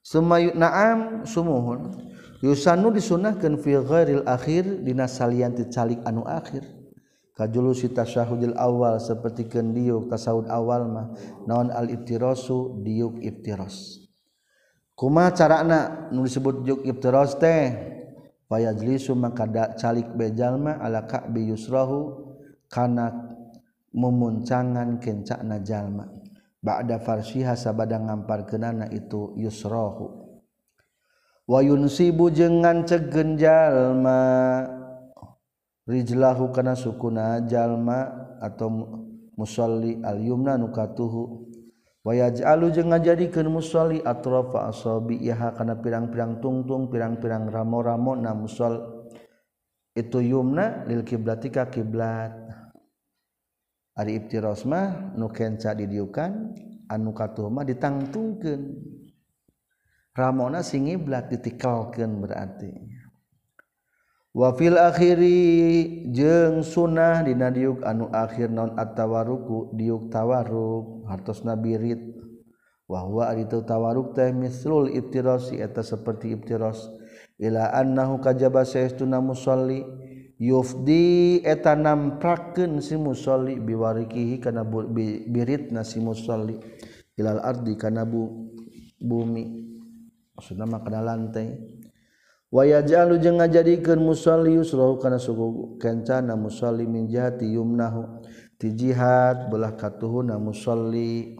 [0.00, 2.00] Sumayu na'am sumuhun
[2.40, 6.75] yusanu disunahkeun fi ghairil akhir dina salianti calik anu akhir.
[7.36, 11.06] Kajulu tasyahudil awal seperti kendiuk tasawud awal mah
[11.44, 14.00] naon al iftirasu diuk iftiras
[14.96, 17.76] kuma carana nu disebut juk iftiras teh
[18.48, 22.24] fayajlisu maka da calik bejalma ala ka'bi yusrahu
[22.72, 23.12] kana
[23.92, 26.08] memuncangan kencakna jalma
[26.64, 30.24] ba'da farshiha sabada ngamparkeunana itu yusrahu
[31.46, 34.20] wa yunsibu jeung ngancegen jalma
[35.86, 38.10] rijlahu kana sukuna jalma
[38.42, 38.68] atau
[39.38, 41.46] musalli al yumna nukatuhu
[42.02, 48.96] wayaj'alu jeung ngajadikeun musalli atrafa asabiha kana pirang-pirang tungtung pirang-pirang ramo-ramo na musal
[49.96, 52.36] itu yumna lil kiblati ka kiblat.
[53.96, 56.52] Ari ibtiras mah nu kenca didiukan
[56.92, 58.62] anu katuh mah ditangtungkeun.
[60.12, 62.72] Ramona sing ngiblat ditikalkeun berarti.
[64.36, 72.16] wafil akhiri jeung sunnah dina diuk anu akhir non at-tawaruku diuk tawaruk hartos nabirit
[72.86, 76.92] wahwa itu tawaruk teh mislul ibtiros eta seperti ibtiros.
[77.36, 79.84] Ila annahu kajaba saestuna musalli
[80.40, 84.64] yufdi eta namprakeun si musalli biwarikihi kana
[85.28, 86.56] biritna si musalli
[87.16, 88.52] ilal ardi kana bu,
[88.96, 89.44] bumi.
[90.36, 91.48] Maksudna mah kana lantai
[92.56, 98.24] waya jalu jeung ngajadikeun musalli yusrahu kana suku kencana musalli min jihati yumnahu.
[98.56, 101.36] Ti jihad belah katuhuna musalli.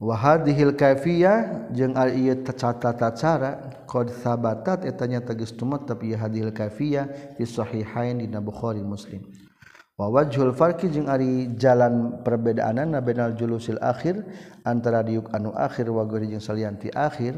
[0.00, 6.16] Wa hadhil kaifiyah jeung al ieu tata cara qad sabatat eta nya tegas tumatep ieu
[6.16, 9.20] hadhil kaifiyah fi sahihain dina bukhari muslim.
[10.00, 14.24] Wa wajhul farqi jeung ari jalan perbedaanana bainal julusil akhir
[14.64, 17.36] antara diuk anu akhir wa jeung salianti akhir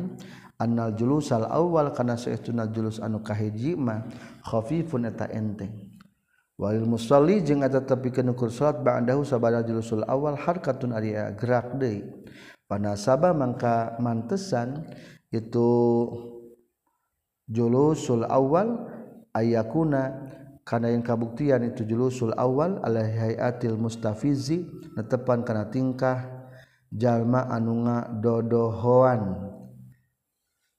[0.59, 4.07] annal julusal awal kana saestuna julus anu kahiji mah
[4.47, 5.95] khafifun eta enteng.
[6.55, 12.07] Walil musalli jeung eta tepikeun ukur salat ba'dahu sabada julusul awal harkatun ari gerak deui.
[12.71, 14.87] Panasaba mangka mantesan
[15.35, 15.67] itu
[17.51, 18.87] julusul awal
[19.35, 20.31] ayakuna
[20.63, 26.25] kana yang kabuktian itu julusul awal ala hayatil mustafizi netepan kana tingkah
[26.95, 29.51] jalma anu ngadodohoan.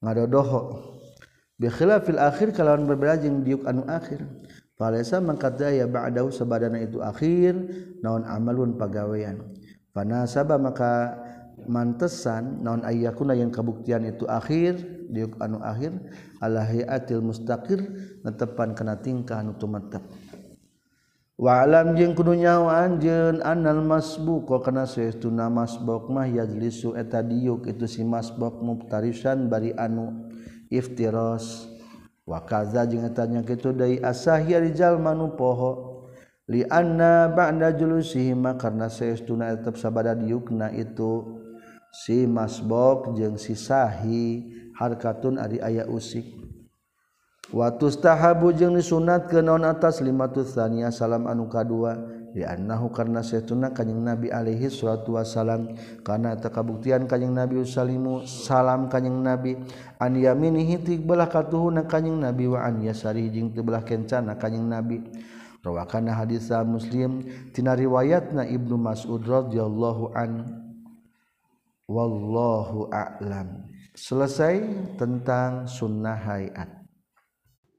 [0.03, 0.91] ngadodoho
[1.55, 4.23] bikhila fil akhir kalawan berbeda jeung diuk anu akhir.
[4.75, 7.55] Falesa mangkat ya ba'dahu sabadana itu akhir
[8.03, 9.39] naon amalun pagawean.
[9.95, 11.15] Fanasaba maka
[11.63, 14.75] mantesan naon ayyakuna yang kabuktian itu akhir
[15.07, 15.95] diuk anu akhir
[16.43, 17.79] alahiatil mustaqir
[18.27, 20.03] netepan kana tingkah anu tumetep.
[21.35, 27.85] walam jeung kudunyawa anjeun anal masbuk kok kana seestuna masbuk mah yajlisu eta diuk itu
[27.91, 30.31] si masbuk muftarisan bari anu
[30.71, 31.67] iftiros.
[32.25, 36.07] Wa kaza jeung eta nya kitu deui asahya rijal manu poho
[36.49, 41.43] li anna ba'da julusihi ma karna saestuna tetep sabada diukna itu.
[41.93, 46.44] Si masbok jeung si sahi harkatun ari aya usik.
[47.53, 51.93] Watustahabu jeung disunat ke naon atas lima tusannya salam anu kadua
[52.33, 55.71] dianahu karena setuna kanjing Nabi Alaihi salatu wasalam
[56.01, 59.61] karena tak kabuktian Nabi usalimu salam kanjing Nabi
[60.01, 64.99] an yaminihi tibbelah katuhuna kanjing Nabi wa an yasari jeung tibbelah kencana kanjing Nabi.
[65.65, 70.61] Rawakana hadis Muslim tina riwayatna Ibnu Mas'ud radhiyallahu an.
[71.89, 73.65] Wallahu a'lam.
[73.97, 74.61] Selesai
[74.99, 76.74] tentang sunnah hayat.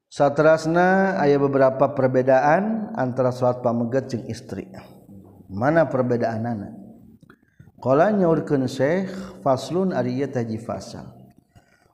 [0.07, 4.70] Satrasna ada beberapa perbedaan antara salat pamegat jeung istri.
[5.50, 6.74] Mana perbedaan anak?
[7.82, 9.11] Qala nyaurkeun Syekh
[9.42, 11.11] faslun ari taji fasal.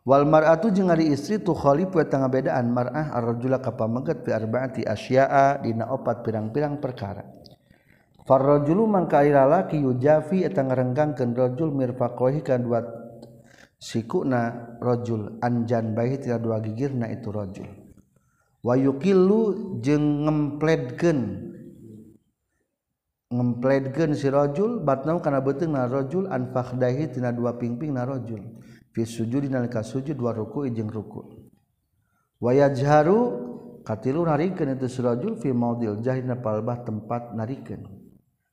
[0.05, 4.85] Wal mar'atu jeung ari istri tu khalifu eta ngabedaan mar'ah ar-rajula ka pamegat fi arba'ati
[4.85, 7.25] asya'a dina opat pirang-pirang perkara.
[8.29, 12.85] Farrajulu mangka lalaki yujafi eta ngarenggangkeun rajul mirfaqohi ka dua
[13.83, 17.82] sikuna rajul anjan bahi tina dua gigirna itu rajul
[18.63, 21.51] wayukilu jeung ngempledkeun
[23.33, 28.41] ngempledkeun si rajul batnau kana beuteung na rajul an fakhdahi tina dua pingping na rajul.
[28.93, 31.49] Fi sujud nalika sujud wa ruku jeung ruku.
[32.45, 33.19] Wayajharu
[33.89, 37.89] katilu narikeun itu si rajul fi maudil jahri palbah tempat narikeun.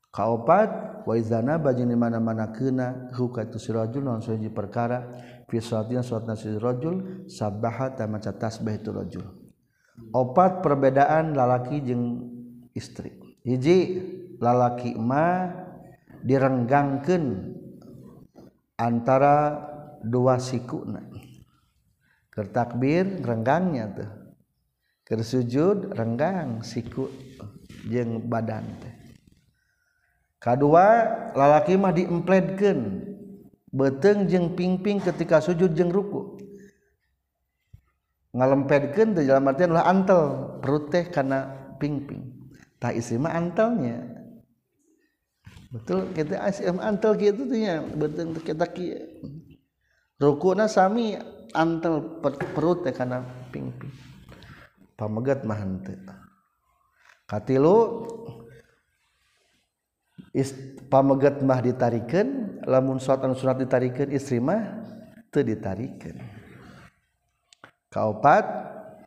[0.09, 5.11] Kaopat wa izana di mana-mana keuna huka itu si rajul naon suji perkara.
[5.51, 9.38] Fi salatna salatna si rajul sabaha ta maca tasbih itu rajul.
[10.15, 12.29] opat perbedaan lalaki jeung
[12.73, 13.13] istri.
[13.43, 13.99] Hiji
[14.39, 15.51] lalaki ma
[16.23, 17.55] direnggangkan
[18.79, 19.59] antara
[20.03, 20.87] dua siku.
[22.31, 24.11] Kertakbir renggangnya tuh
[25.03, 27.09] kersujud renggang siku
[27.89, 28.95] jeng badan teh.
[30.39, 31.03] Kedua
[31.35, 33.03] lalaki mah diempledkan
[33.75, 36.38] beteng jeng pingping ketika sujud jeng ruku.
[38.29, 40.21] Ngalempedkan di dalam artian lah antel
[40.61, 41.49] perut teh karena
[41.81, 42.53] pingping.
[42.77, 44.05] Tak isi mah antelnya.
[45.73, 49.01] Betul kita isi mah antel gitu tuh ya beteng kita kia
[50.21, 51.17] ruku na sami
[51.57, 52.21] antel
[52.53, 53.91] perut teh karena pingping.
[54.93, 55.97] Pamegat mah henteu.
[57.25, 57.77] Katilu
[60.89, 64.85] pamegat mah ditarikan lamun surat anu surat ditarikan istri mah
[65.33, 66.17] teu ditarikan
[67.89, 68.45] kaopat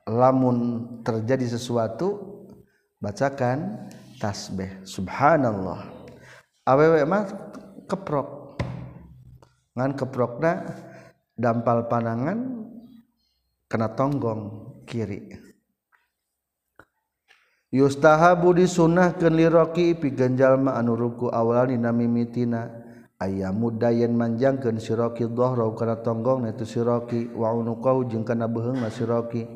[0.06, 2.18] lamun terjadi sesuatu
[2.98, 4.82] bacakan tasbih.
[4.86, 5.86] Subhanallah.
[6.66, 7.26] Awewe mah
[7.86, 8.58] keprok.
[9.72, 10.52] Ngan keprokna
[11.32, 12.68] dampal panangan
[13.66, 14.42] kena tonggong
[14.84, 15.32] kiri.
[17.72, 22.68] Yustahabu disunahkeun li roki pi ganjalma anu ruku awalan dina mimitina
[23.22, 27.30] aya muda yen manjangkeun siroki dhahra kana tonggong itu siroki.
[27.30, 29.46] Wa unuqau jeung kana beheungna siroki.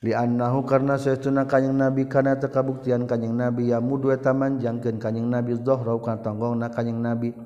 [0.00, 4.96] Li annahu karna saestuna kanjing nabi kana teu kabuktian kanjing nabi ya mudu eta manjangkeun
[4.96, 7.36] kanjing nabi dhahra kana tonggongna kanjing nabi.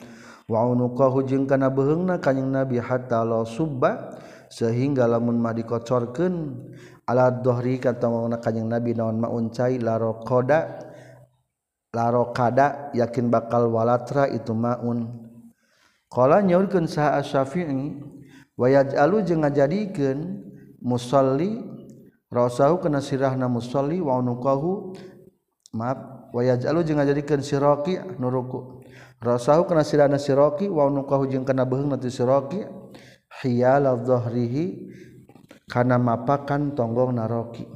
[0.47, 4.17] Wa unuqahu jeung kana beheungna kanjing nabi hatta la subba
[4.49, 6.35] sehingga lamun mah dikocorkeun
[7.05, 10.89] ala dhahri kana tonggongna kanjing nabi naon maun cai laroqada
[11.89, 15.28] larokada yakin bakal walatra itu maun
[16.09, 18.01] Kala nyaurkeun saha Asy-Syafi'i
[18.57, 20.41] wa yaj'alu jeung ngajadikeun
[20.81, 21.61] musalli
[22.33, 24.97] rasahu kana sirahna musalli waunukahu
[25.77, 28.79] maaf wa yaj'alu jeung ngajadikeun siraqi nuruku
[29.19, 32.63] rasahu kana sirahna si Raqi wa unuqahu jeung kana beungna ti si Raqi
[33.43, 34.95] hiyala dhahrihi
[35.67, 37.67] kana mapakan tonggong naraki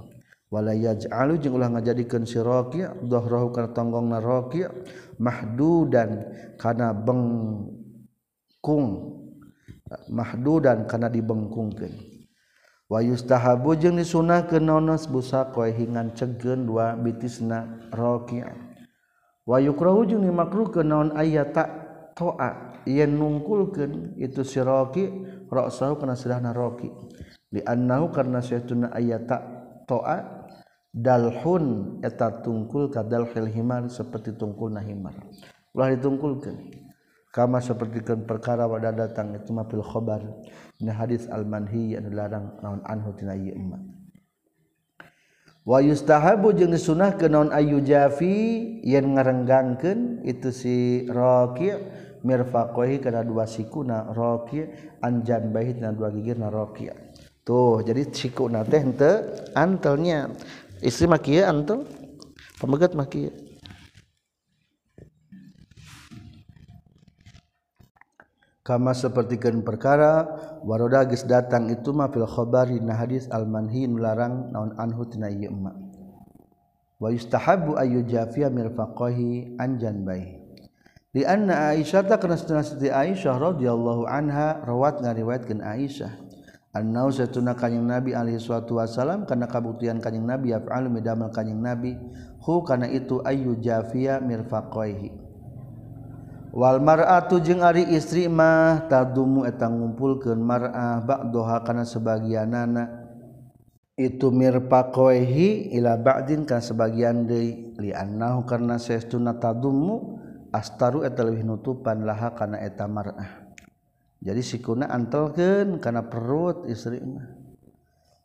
[0.49, 4.62] wala yaj'alu jeung ulah ngajadikeun si Raqi dhahrahu kana tonggong naraki
[5.18, 7.82] mahdudan kana beng
[8.62, 9.18] kung
[10.08, 11.90] mahdu dan karena dibengkungkan
[12.86, 18.54] wayustahabu jeung disunahkeun nonos busaqoy hingan cegen dua bitisna raqi'a
[19.44, 21.68] wayukrahu jeung dimakruhkeun naon aya tak
[22.14, 25.10] toa yen nungkulkeun itu si raqi
[25.50, 26.88] ra'sahu kana sirahna raqi
[27.52, 29.20] li annahu karna saytuna aya
[29.84, 30.42] toa
[30.92, 35.16] dalhun eta tungkul kadal himar seperti tungkulna himar.
[35.72, 36.82] Ulah ditungkulkeun.
[37.33, 40.20] kama sapertikeun perkara wada datang itu mah fil khabar.
[40.76, 43.78] Dina hadis al manhi anu larang naon anhu tina ieu emma
[45.62, 48.35] wa yustahabu jeung disunahkeun naon ayu jafi
[48.83, 51.70] yen ngarenggangkeun itu si raqi
[52.26, 54.66] mirfaqahi kana dua sikuna raqi
[55.07, 56.91] anjan bahi tina dua gigirna raqi
[57.47, 59.22] tuh jadi sikuna teh henteu
[59.55, 60.35] antelnya.
[60.83, 61.87] Istri mah kieu antel
[62.59, 63.30] pemegat mah kieu.
[68.62, 70.26] Kama sepertikan perkara
[70.62, 75.26] waroda geus datang itu mah fil khabari na hadis al manhi melarang naon anhu tina
[75.26, 75.74] ieu emma
[77.02, 80.38] wa yustahabu ayu jafiya mirfaqahi anjan bai
[81.12, 86.08] di anna aisyah ta kana Siti aisyah radhiyallahu anha rawat ngariwayatkeun aisyah.
[86.72, 92.00] Tun kanyeng nabi alhi suatu Wasallam karena kabuktian kanyeng nabi yafalmidamel kanyeng nabi
[92.40, 95.12] hu karena itu ayu Jafiya mirfaqohi
[96.53, 102.53] Walmaratu jeung Ari istri mah tadumu etang ngumpulkeun marah bak doha karena sebagian
[103.96, 110.20] itu mirpakohi ila ba'din kan sebagian deui li'annahu karena saestuna tadumu
[110.53, 113.48] astaru eta leuwih nutupan laha kana eta mar'ah.
[114.20, 117.32] Jadi sikuna antelkeun kana perut istri mah.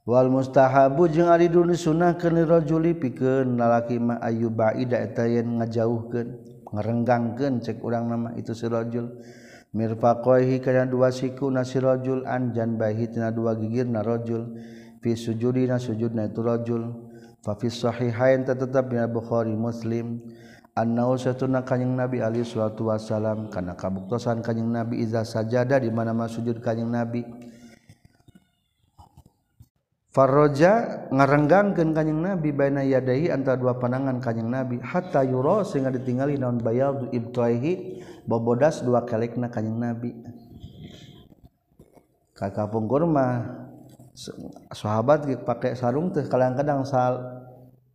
[0.04, 5.64] Wal mustahabu jeung ari dunu sunah keun rajuli pikeun lalaki mah ayu ba'ida eta yen
[5.64, 6.57] ngajauhkeun.
[6.72, 9.20] ngerenggangkeun cek urang nama itu si rajul.
[9.76, 14.58] Mirfaqaihi kana dua siku na si rajul an janbahi tina dua gigirna rajul.
[15.04, 16.92] Fi sujudina sujudna itu rajul.
[17.44, 20.24] Fa fi sahihain tetap dina bukhari muslim.
[20.78, 26.30] Annau satuna kanjing nabi alaihi salatu wasalam kana kabuktosan kanjing nabi iza sajada di mana-mana
[26.30, 27.26] sujud kanjing nabi.
[30.18, 36.42] Farroja ngarenggangkeun kanjing Nabi baina yadahi antara dua pandangan kanjing Nabi hatta yura sehingga ditingali
[36.42, 40.18] naon bayadu ibtaihi bobodas dua kelekna kanjing Nabi.
[42.34, 43.46] Kakapung kurma
[44.74, 47.22] sahabat pakai sarung teh kadang-kadang sal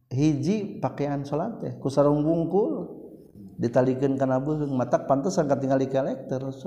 [0.07, 3.03] hiji pakaian salat teh ku sarung bungkul
[3.59, 6.63] ditalikeun kana beuheung matak pantesan katingali kelek terus.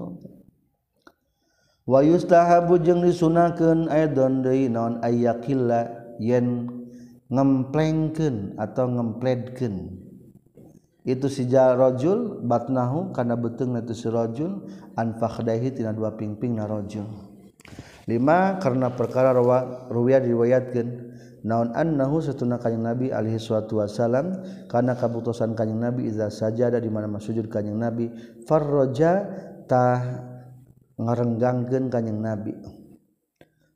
[1.85, 6.69] wayustahabu jeung disunakeun aidon deui naon ayyakilla yen
[7.29, 10.05] ngemplengkeun atau ngempledkeun.
[11.05, 14.65] Itu sija rajul batnahu kana beteungna itu si rajul
[14.97, 17.05] an fakhdahi tina dua pingpingna rajul
[18.05, 20.89] lima karena perkara rawa ruwiyah diriwayatkeun
[21.45, 26.89] naon annahu satuna kanjing nabi alaihi salatu wasalam kana kabutusan kanjing nabi iza sajada di
[26.89, 28.09] mana sujud kanjing nabi
[28.45, 29.29] farraja
[29.69, 30.01] tah
[30.99, 32.53] ngarenggangkeun kanjing Nabi.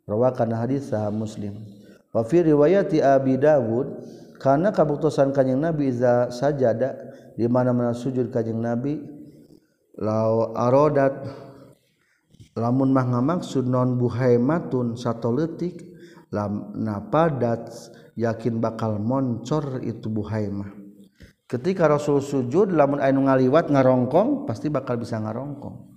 [0.09, 1.61] Rawakan hadis sah Muslim.
[2.09, 3.87] Wa fi riwayati Abi Dawud
[4.41, 6.97] kana kabuktosan kanjing Nabi iza sajada
[7.37, 8.97] di mana-mana sujud kanjing Nabi
[9.99, 11.47] lau arodat.
[12.57, 15.79] Lamun mah ngamaksud non buhaimatun satoletik
[16.33, 17.71] lam napadat
[18.19, 20.75] yakin bakal moncor itu buhaimah.
[21.49, 25.88] Ketika Rasul sujud lamun anu ngaliwat ngarongkong pasti bakal bisa ngarongkong.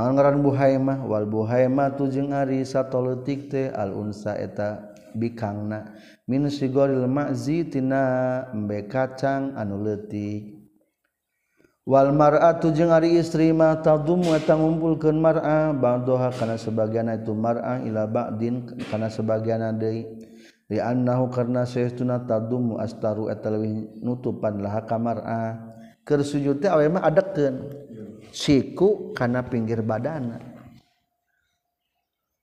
[0.00, 5.92] ngaran buhaimah wal buhaimah tu jeung ari satoleutik teh al unsa eta bikangna.
[6.24, 10.64] Min sigoril ma'zi tina embe kacang anu leutik.
[11.84, 17.82] Wal mar'atu jeung ari istri ma tadum wa ngumpulkeun mar'a ba'daha kana sebagianna itu mar'a
[17.84, 20.08] ila ba'din kana sebagianna deui.
[20.72, 25.68] Li annahu karna sayyiduna tadum astaru eta leuwih nutupan laha ka mar'a.
[26.06, 27.54] Keur sujud teh awe mah adegkeun
[28.30, 30.52] siku karena pinggir badana.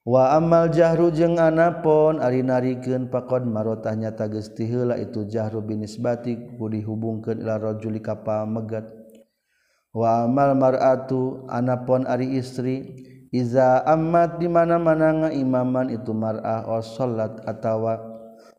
[0.10, 6.66] Wa amal jahru jeung anapon ari narikeun pakon marotahnya geus tiheula itu jahru binisbati ku
[6.66, 8.90] dihubungkeun ila rajuli ka pamegat
[9.94, 12.90] wa amal mar'atu anapon ari istri
[13.30, 18.02] iza amat di mana-mana ngaimaman itu mar'ah o salat atawa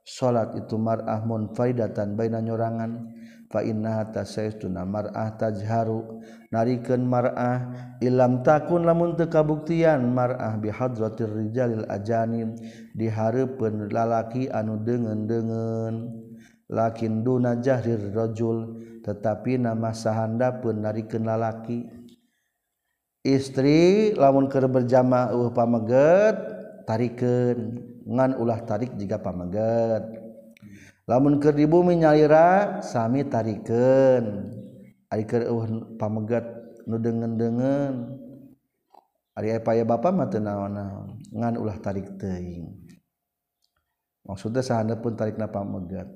[0.06, 3.19] salat itu mar'ah munfaidatan baina nyorangan.
[3.50, 6.22] marah tajharu.
[6.50, 7.66] Narikeun marah
[7.98, 12.54] Ilam takun lamun tekabuktian marah bihadrotir Rijalil ajanin
[12.94, 16.10] dihareupeun lalaki anu dengen-dengen
[16.70, 21.90] lakin duna jahrir rajul tetapi nama sahanda pun lalaki.
[23.20, 26.36] Istri lamun keur berjamaah uh pameget
[26.88, 27.76] tarikan
[28.08, 30.19] ngan ulah tarik jika pameget.
[31.10, 34.54] lamun keur di bumi nyalira sami tarikeun.
[35.10, 36.46] Ari eueuh pamegat
[36.86, 38.14] nu deungen-deungen
[39.34, 42.70] ari paya bapa mata naon-naon ngan ulah tarik teuing.
[44.22, 46.06] Maksudna sahandap pun tarikna pamegat.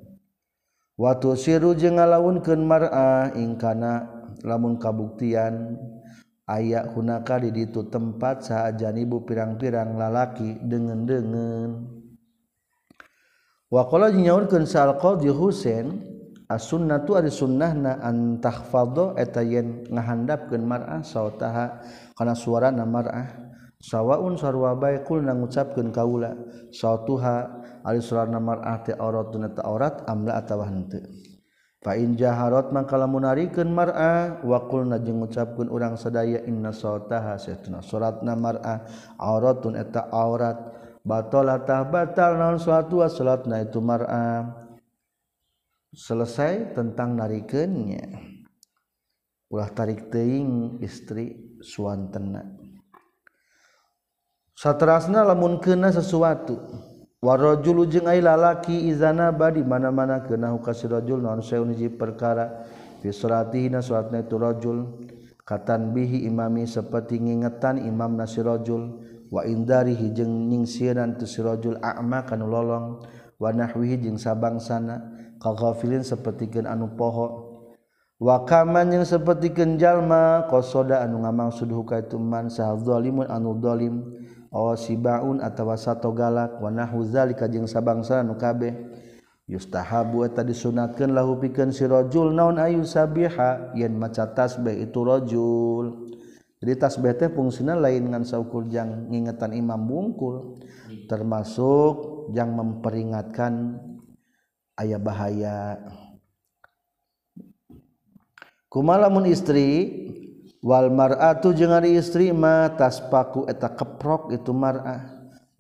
[0.95, 4.07] Watu siru jeung ngalawunkeun mar'ah ingkana
[4.47, 5.75] lamun kabuktian
[6.47, 11.83] aya hunaka di ditu tempat saajanibu pirang-pirang lalaki dengan-dengan
[13.71, 16.01] waurkan salqdi Husein
[16.51, 21.81] as-sunnah tu ada sunnahna antahfadho eta yen ngahandapkeun mar'ah sautaha
[22.13, 23.45] kana suarana mar'ah.
[23.85, 26.33] Sawaun sarwa bae kul ngucapkeun kaula
[26.73, 31.05] sautuha ari suarana mar'ah teh ta aurat amla atawa henteu
[31.85, 37.37] fa in jaharat mangka lamun narikeun mar'ah wa qulna jeung ngucapkeun urang sadaya inna sawtaha
[37.37, 38.89] satuna suratna mar'ah
[39.21, 40.84] auratun eta aurat.
[41.05, 44.65] batalatah batal naon suatu salatna itu mar'a.
[45.95, 48.35] Selesai tentang narikeunnya
[49.47, 52.43] ulah tarik teing istri suantenna
[54.55, 56.57] satrasna lamun kena sesuatu.
[57.25, 62.65] Warajul jeung ai lalaki izanaba di mana-mana kena ka rajul naon saeun hiji perkara.
[63.01, 65.09] Fi salatihina salatna itu rajul.
[65.45, 69.05] Katan bihi imami seperti ngingetan imam nasirajul
[69.35, 73.03] wa indarihi jeung nyingsiran tu sirajul a'ma kanu lolong.
[73.35, 75.11] Wa nahwihi jeung sabangsana
[75.43, 77.51] ka ghafilin sapertikeun anu poho.
[78.23, 84.07] Wa kaman jeung sapertikeun jalma qasada anu ngamangsud ka itu man sahadzalimun anu zalim
[84.55, 88.71] aw sibaun atawa sato galak wa nahwu zalika jeung sabangsana nu kabeh.
[89.51, 96.04] Yustahabu eta disunatkeun lahu pikeun sirajul naon ayu sabiha yen maca tasbih itu rajul.
[96.65, 100.57] jadi tasbih teh fungsina lain ngan saukur jang ngingetan imam bungkul
[101.05, 103.77] termasuk yang memperingatkan
[104.81, 105.77] ayah bahaya.
[108.73, 109.93] Kumalamun istri
[110.65, 115.05] wal mar'atu jeung ari istri ma taspaku eta keprok itu mar'ah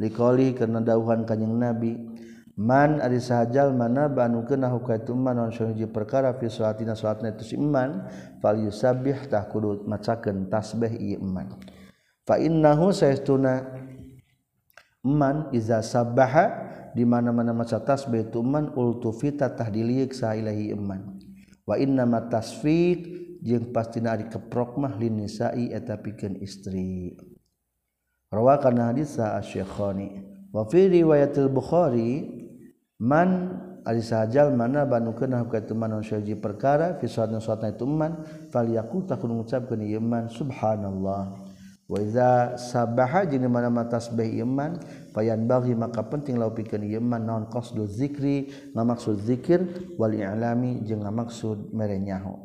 [0.01, 2.14] dikoli karena dauhan kanjing nabi.
[2.55, 7.59] man ari sahajal mana banu kena hukaitum man non sunuji perkara fi salatina salatna itu
[7.59, 8.07] iman
[8.39, 11.59] fal yusabbih tah kudu macakeun tasbih ieu iman.
[12.23, 13.75] Fa innahu saestuna
[15.03, 19.67] man iza sabbaha di mana-mana maca tasbih itu iman ultufita tah
[20.15, 21.19] sa ilahi iman.
[21.67, 27.19] Wa inna ma tasfiq jeung pastina ari keprok mah linisai eta pikeun istri.
[28.31, 32.31] Rawakan hadis sa asy-syekhani wa fi riwayatil bukhari
[33.03, 38.23] man ari sajal mana banukeun ka itu man syajib perkara fi suatu suatu itu man
[38.55, 41.53] falyaqul takun ngucapkeun ieu man subhanallah.
[41.85, 44.81] Wa iza sabaha jeung mana ma tasbih iman
[45.13, 49.61] payan bagi maka penting lau pikeun ieu man naon qasdu zikri ngamaksud zikir
[50.01, 52.41] wal i'lami jeung ngamaksud merenyaho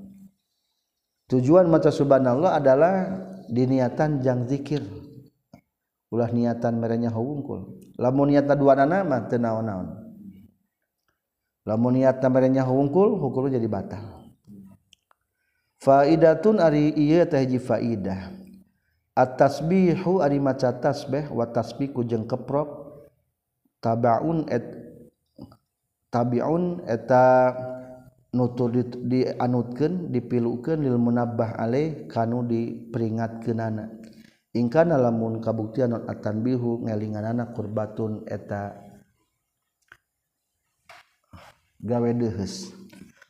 [1.31, 2.93] tujuan maca subhanallah adalah
[3.47, 4.83] diniatan jang zikir
[6.09, 7.79] ulah niatan merenya hawungkul.
[7.97, 9.87] Lamun niatna dua nama teu naon-naon.
[11.65, 14.25] Lamun niatna merenya hawungkul hukum jadi batal.
[15.79, 18.35] Faidatun ari ieu teh hiji faidah.
[19.15, 22.89] At-tasbihu ari maca tasbih wa tasbiku jeung keprok.
[23.79, 24.63] Tabaun et
[26.11, 27.55] tabiun eta
[28.35, 33.98] nutur di, dianutkeun dipilukeun lil munabbah alaih kanu diperingatkeunana.
[34.55, 38.75] ingkana lamun kabuktian non atan bihu ngelingan anak kurbatun eta
[41.79, 42.73] gawe dehes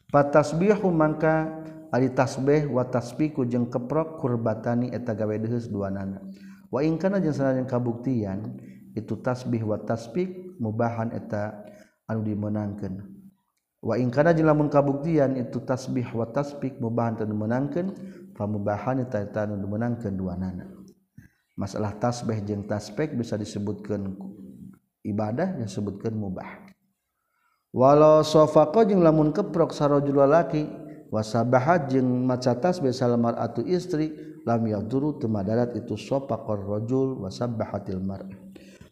[0.09, 1.59] patasbihu mangka
[1.91, 6.23] ari tasbih wa tasbiku jeung keprok kurbatani eta gawe dehes dua nana
[6.71, 8.57] wa ingkana jeung sanajan kabuktian
[8.95, 11.63] itu tasbih wa tasbik mubahan eta
[12.09, 13.05] anu dimenangkeun.
[13.79, 17.95] Wa ingkana jeung lamun kabuktian itu tasbih wa tasbik mubahan teu dimenangkeun
[18.35, 20.78] pamubahan eta eta anu dimenangkeun dua nana
[21.60, 24.15] masalah tasbih jeung taspek bisa disebutkan
[25.03, 26.72] ibadah disebutkan mubah.
[27.76, 30.64] Walau sofako jeung lamun keprok sarojul lalaki
[31.11, 34.15] wasabahat jeung maca tasbih salamar atu istri
[34.48, 38.40] lam yaduru temadarat itu sofakor rojul wasabahatil mar'ah.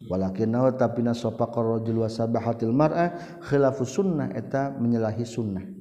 [0.06, 5.77] Walakin nahu tapina sofakor rojul wasabahatil mar'ah khilafu sunnah eta menyalahi sunnah.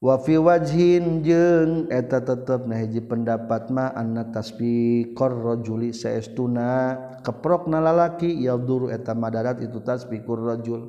[0.00, 8.88] wafi wajhin jeung eta tetep nahiji pendapat ma anna tasbihur rajuli saestuna keprokna lalaki yaduru
[8.88, 10.88] eta madarat itu tasbihur rajul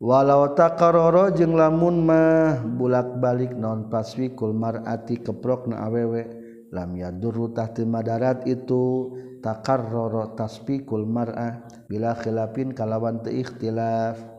[0.00, 6.24] walau takaroro jeung lamun mah bulak balik non paswikul marati keprokna awewe
[6.72, 9.12] lam yaduru tahti madarat itu
[9.44, 14.37] takarroro tasbihul mar'ah bila khilafin kalawan teu ikhtilaf.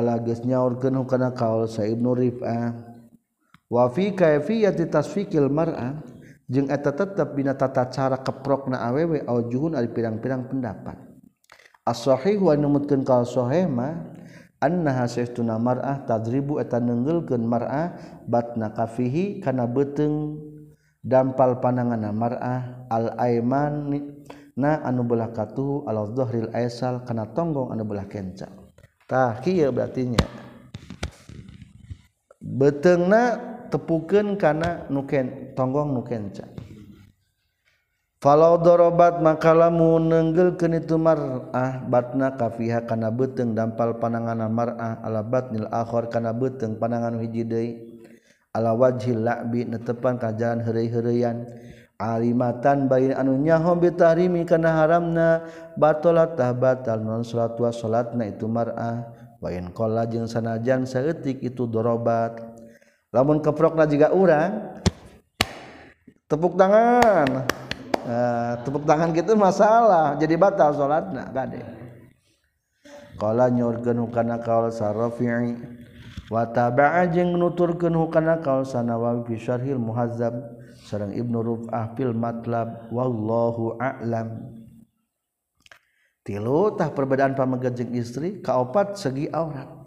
[0.00, 2.72] nyaurkeun kana kaul sa Ibnu Rif'ah
[3.68, 6.00] wa fi kayfiyati tasfikil mar'a
[6.48, 10.96] jeung eta tetep dina tata cara keprokna awewe aujuhun ari pirang-pirang pendapat.
[11.82, 14.12] As-sahih wa numutkeun kaul sahih mah
[14.62, 17.98] annaha sayyiduna mar'ah tadribu eta neunggeulkeun mar'ah
[18.30, 20.38] batna kafihi kana beteng
[21.02, 23.90] dampal pananganna mar'ah al-aiman
[24.54, 28.46] na anu belah katuhu al-dhahril aisal kana tonggong anu belah kenca
[29.08, 30.26] tah kieu berarti nya
[32.42, 33.38] betengna
[33.72, 36.44] tepukeun kana nuken tonggong nukenca
[38.22, 45.26] Falau dorobat makalamu lamun nenggilkeun itu mar'ah batna kafiha kana beteng dampal pananganan mar'ah ala
[45.26, 47.70] batnil akhir kana beteng panangan hiji deui.
[48.54, 51.50] Ala wajhil la'bi netepan ka jalan heureuy-heureuyan
[52.02, 55.46] alimatan bayin anu nyahom bitarimi kana haramna
[55.78, 59.06] batalatah batal non salat wa salatna itu mar'ah.
[59.38, 62.42] Wa in qalla jeung sanajan saeutik itu dorobat.
[63.14, 64.82] Lamun keprokna jiga urang
[66.26, 67.46] tepuk tangan.
[68.02, 71.62] Uh, tepuk tangan gitu masalah jadi batal salatna gade.
[73.18, 75.54] Qala nyorkeun kana kaul sarafi'i.
[76.26, 80.61] Wa taba'a jeung nuturkeun kana kaul sanawawi fi syarhil muhazzab.
[80.92, 84.60] sareng Ibnu Ruf'ah fil matlab wallahu a'lam.
[86.20, 89.80] Tilu tah perbedaan pamegat jeung istri kaopat segi aurat.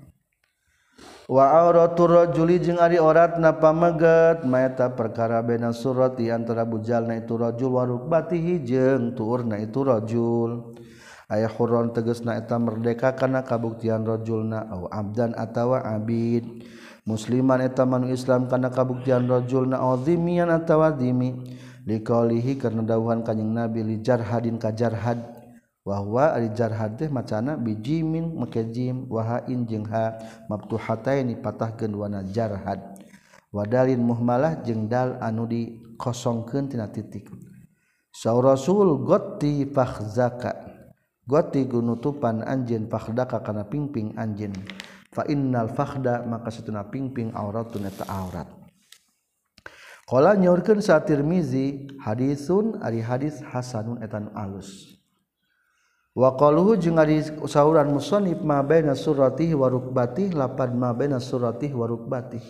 [1.29, 7.37] Wa auratur rajuli jeung ari auratna pamegat maeta perkara bena surat di antara bujalna itu
[7.37, 10.73] rajul wa rukbatihi jeung tuurna itu rajul.
[11.25, 16.65] Aya hurun tegasna eta merdeka kana kabuktian rajulna au abdan atawa abid.
[17.05, 21.37] musliman eta manu Islam kana kabuktian rajul na azimian atawa azimi
[22.57, 25.21] karena dawuhan kanjing Nabi li jarhadin ka jarhad.
[25.85, 26.49] Wa huwa al
[27.13, 30.17] macana bijimin make jim wa hain jeung ha
[30.49, 32.81] maftuhataini patah wana jarhad.
[33.53, 37.29] Wadalin muhmalah jeung dal anu di kosongkeun tina titik.
[38.09, 40.73] Sau Rasul gotti fakhzaka.
[41.25, 44.57] Gotti gunutupan anjeun fakhdaka kana pingping anjeun.
[45.15, 48.51] fa innal fakhda maka satuna pingping auratun eta aurat.
[50.05, 54.99] Qala nyorkeun sa Tirmizi hadisun ari hadis hasanun etan alus.
[56.11, 61.71] Wa qaluhu jeung ari sauran musannif ma baina surratih wa rukbatih lapan ma baina surratih
[61.71, 62.43] wa rukbatih.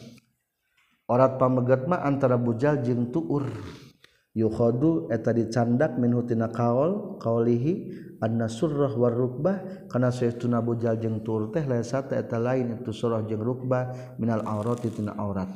[1.05, 3.45] Orat pamegat mah antara bujal jeung tuur.
[4.35, 7.87] yukhodu eta dicandak minhutina kaol kaolihi
[8.19, 13.23] anna surrah war rukbah kana sayyiduna bujal jeung tur teh lain eta lain itu surrah
[13.23, 15.47] jeung rukbah minal aurati tina aurat.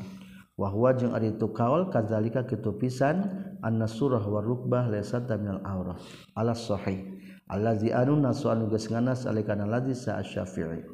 [0.60, 3.28] Wa huwa jeung ari itu kaol kadzalika kitu pisan
[3.64, 6.00] anna surrah war rukbah lain satu minal aurah
[6.36, 7.20] ala sahih.
[7.50, 10.86] Allazi anu nasu anu geus nganas alikana ladzi sa asy-syafi'i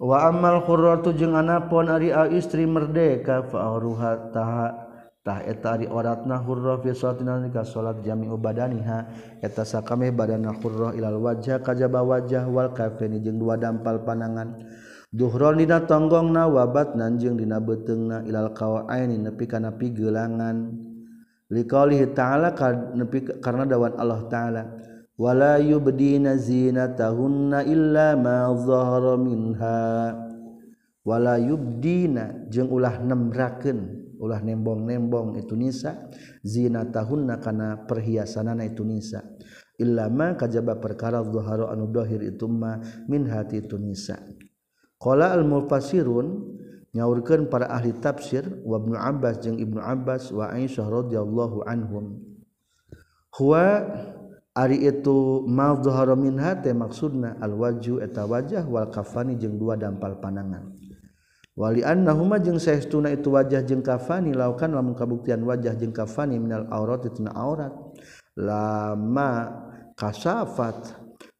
[0.00, 4.85] wa amal qurratu jeung anapon ari istri merdeka fa auruha taha
[5.26, 9.10] tah eta dioratna hurrah fi salatina nika salat jami ubadaniha
[9.42, 14.54] eta sakame badana hurrah ilal wajah kajaba wajah wal kafeni jeung dua dampal panangan
[15.10, 20.86] duhron dina tonggongna wabat nanjing dina beteungna ilal qawaini nepi kana pigelangan
[21.50, 22.54] liqaulihi ta'ala
[22.94, 24.62] nepi karena dawan Allah taala.
[25.16, 30.12] Wala yubdina zinatahunna illa ma dhahara minha.
[31.06, 34.05] Wala yubdina jeung ulah nemrakeun.
[34.20, 36.08] ulah nembong-nembong itu nisa
[36.44, 39.22] zina tahunna kana perhiasanana itu nisa.
[39.76, 44.16] Illama kajaba perkara dhuharu anu dhahir itu ma min hati itu nisa.
[44.96, 46.56] Qala al mufassirun
[46.96, 52.24] nyaurkeun para ahli tafsir wa Ibnu Abbas jeung Ibnu Abbas wa Aisyah radhiyallahu anhum.
[53.36, 53.84] Huwa
[54.56, 59.76] Ari itu mal dhuhara min hate maksudna al waju eta wajah wal kafani jeung dua
[59.76, 60.75] dampal panangan
[61.56, 67.08] Waliannahuma jeung saestuna itu wajah jeung kafani laukan lamun kabuktian wajah jeung kafani minal aurat
[67.08, 67.72] tina aurat.
[68.36, 69.56] Lama
[69.96, 70.92] kasafat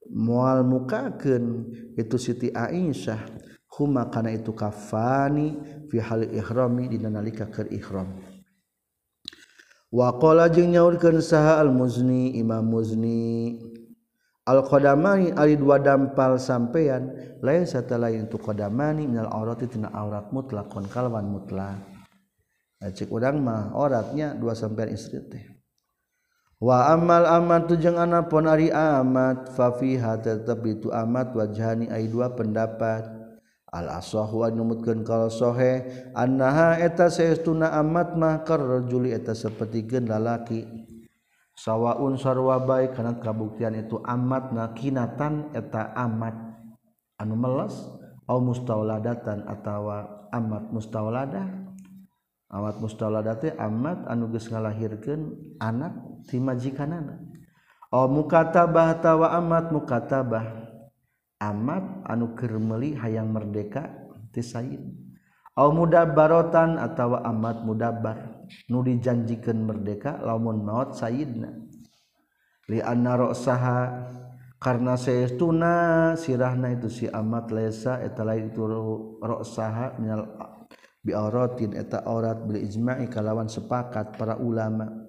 [0.08, 1.68] mual mukakeun
[2.00, 3.20] itu Siti Aisyah
[3.76, 5.60] huma kana itu kafani
[5.92, 8.16] fi hal ihrami dina nalika keur ihram.
[9.92, 13.60] Wa qala jeung nyaurkeun saha al-Muzni Imam Muzni
[14.46, 17.10] Alqdamani ari dua dampal sampeyan
[17.42, 21.82] lain setelah itu qdamani minal aurati tina aurat mutlak kon kalwan mutlak.
[22.78, 25.42] Nah, cik udang mah auratnya dua sampeyan istri teh.
[26.62, 32.06] Wa amal amat tu jeung anapun ari amat fa fiha tetep itu amat wajhani ai
[32.06, 33.02] dua pendapat.
[33.74, 40.85] Al asah wa numutkeun kalau sohe annaha eta saestuna amat mah karrajuli eta sapertikeun lalaki.
[41.56, 46.36] sawaun sarwabai karena kabuktian itu amat nakinatan eta amat
[47.16, 47.74] anu meles
[48.28, 51.66] au mustauladatan atawa amat mustauladah
[52.52, 55.96] amat mustauladati amat anu geus ngalahirkeun anak
[56.28, 57.18] ti majikanana.
[57.90, 60.46] Au mukatabah tawa amat mukatabah
[61.38, 63.90] amat anu keur meuli hayang merdeka
[64.34, 64.42] ti
[65.56, 68.35] Oh au mudabbarotan atawa amat mudabbar
[68.70, 71.48] nu dijanjikan merdeka lamun maut li
[72.66, 73.78] lianna saha
[74.56, 75.74] karena seestuna
[76.16, 78.64] sirahna itu si amat lesa eta lain itu
[79.20, 80.26] roksaha minal
[81.06, 85.06] eta aurat bil ijma'i kalawan sepakat para ulama.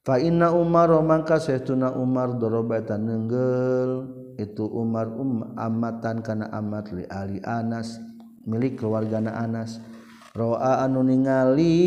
[0.00, 4.08] Fa inna umar mangka seestuna umar doroba eta nenggel
[4.40, 8.00] itu umar um amatan kana amat li ali anas
[8.48, 9.76] milik keluargana anas.
[10.34, 11.78] roa anu ningali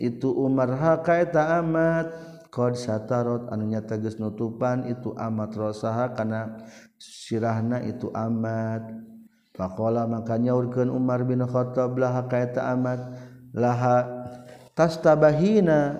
[0.00, 2.08] itu Umar hakaeta amat.
[2.54, 6.62] Qad satarot anu nyata geus nutupan itu amat rosaha kana
[7.02, 8.94] sirahna itu amat.
[9.54, 13.00] Faqala maka nyaurkeun Umar bin Khattab lah hakaeta amat?
[13.54, 14.06] Laha
[14.74, 15.98] tastabahina?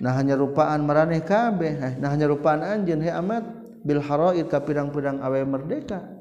[0.00, 1.72] Nah hanya rupaan maraneh kabeh.
[1.78, 3.42] Eh, nah hanya rupaan anjeun he amat
[3.82, 6.19] bil haraid ka pirang-pirang awe merdeka.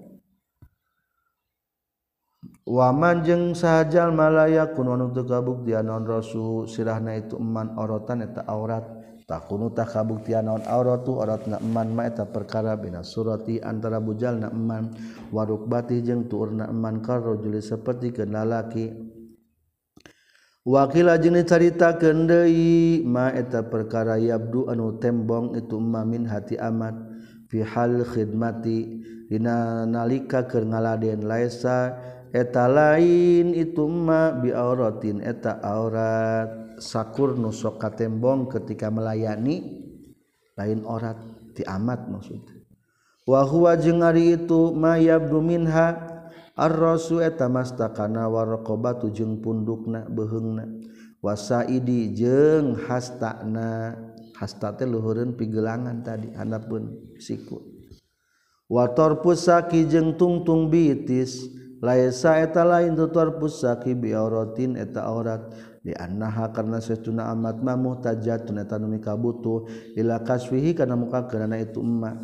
[2.67, 8.97] waman jeng sajajal Malaya kunon untuk kabuktian non rasul sirahna itu eman orotan eta aurat.
[9.29, 13.61] Tak kunu tak kabuktian non aurat tu orat naman maeta ma eta perkara bina surati
[13.61, 14.89] antara bujal naman
[15.29, 18.89] waruk bati jeung tuur naman karo juli seperti kenalaki
[20.65, 26.97] wakil ajeng carita kendei ma eta perkara yabdu anu tembong itu mamin hati amat.
[27.49, 31.97] Fi hal khidmati dina nalika keur ngaladen laisa
[32.33, 36.69] eta lain itu ma bi biauratin eta aurat.
[36.79, 39.83] Sakur nusok katembong ketika melayani
[40.55, 41.19] lain orat
[41.51, 42.39] tiamat maksud
[43.27, 45.99] wahwa jeung ari itu mayabdu minha
[46.55, 50.71] arrosu eta mastakana warqobatu jeung pundukna beheungna.
[51.19, 53.99] Wasaidi jeung hastana
[54.39, 57.59] hasta teh luhureun pigelangan tadi handapun siku.
[58.71, 65.51] Wator pusaki jeng tungtung bitis laisa eta lain tutuar pusaki biaurotin eta aurat.
[65.79, 69.65] Di annaha karena setuna amat mamuh tajatun eta nu mikabutuh.
[69.95, 72.19] Ila kaswihi kana muka karena itu emak.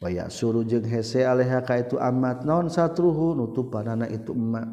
[0.00, 2.48] Waya suruh jeung hese aleha ka itu amat.
[2.48, 3.36] Naon satruhu?
[3.36, 4.68] Nutupanana itu emak.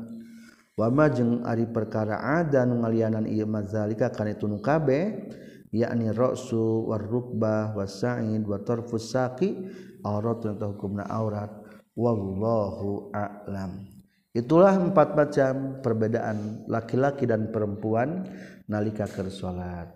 [0.73, 5.29] Wama jeung ari perkara ada nu ngalianan ieu mazalika kana itu nu kabeh
[5.69, 9.69] yakni ra'su warrukbah wasa'id wa tarfus saqi
[10.01, 11.53] aurat atau hukumna aurat.
[11.93, 13.92] Wallahu a'lam.
[14.33, 18.25] Itulah empat macam perbedaan laki-laki dan perempuan
[18.67, 19.93] nalika keur salat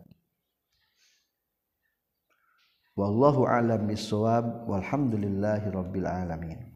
[2.97, 4.65] wallahu a'lam bissawab.
[4.65, 6.66] Walhamdulillahi rabbil alamin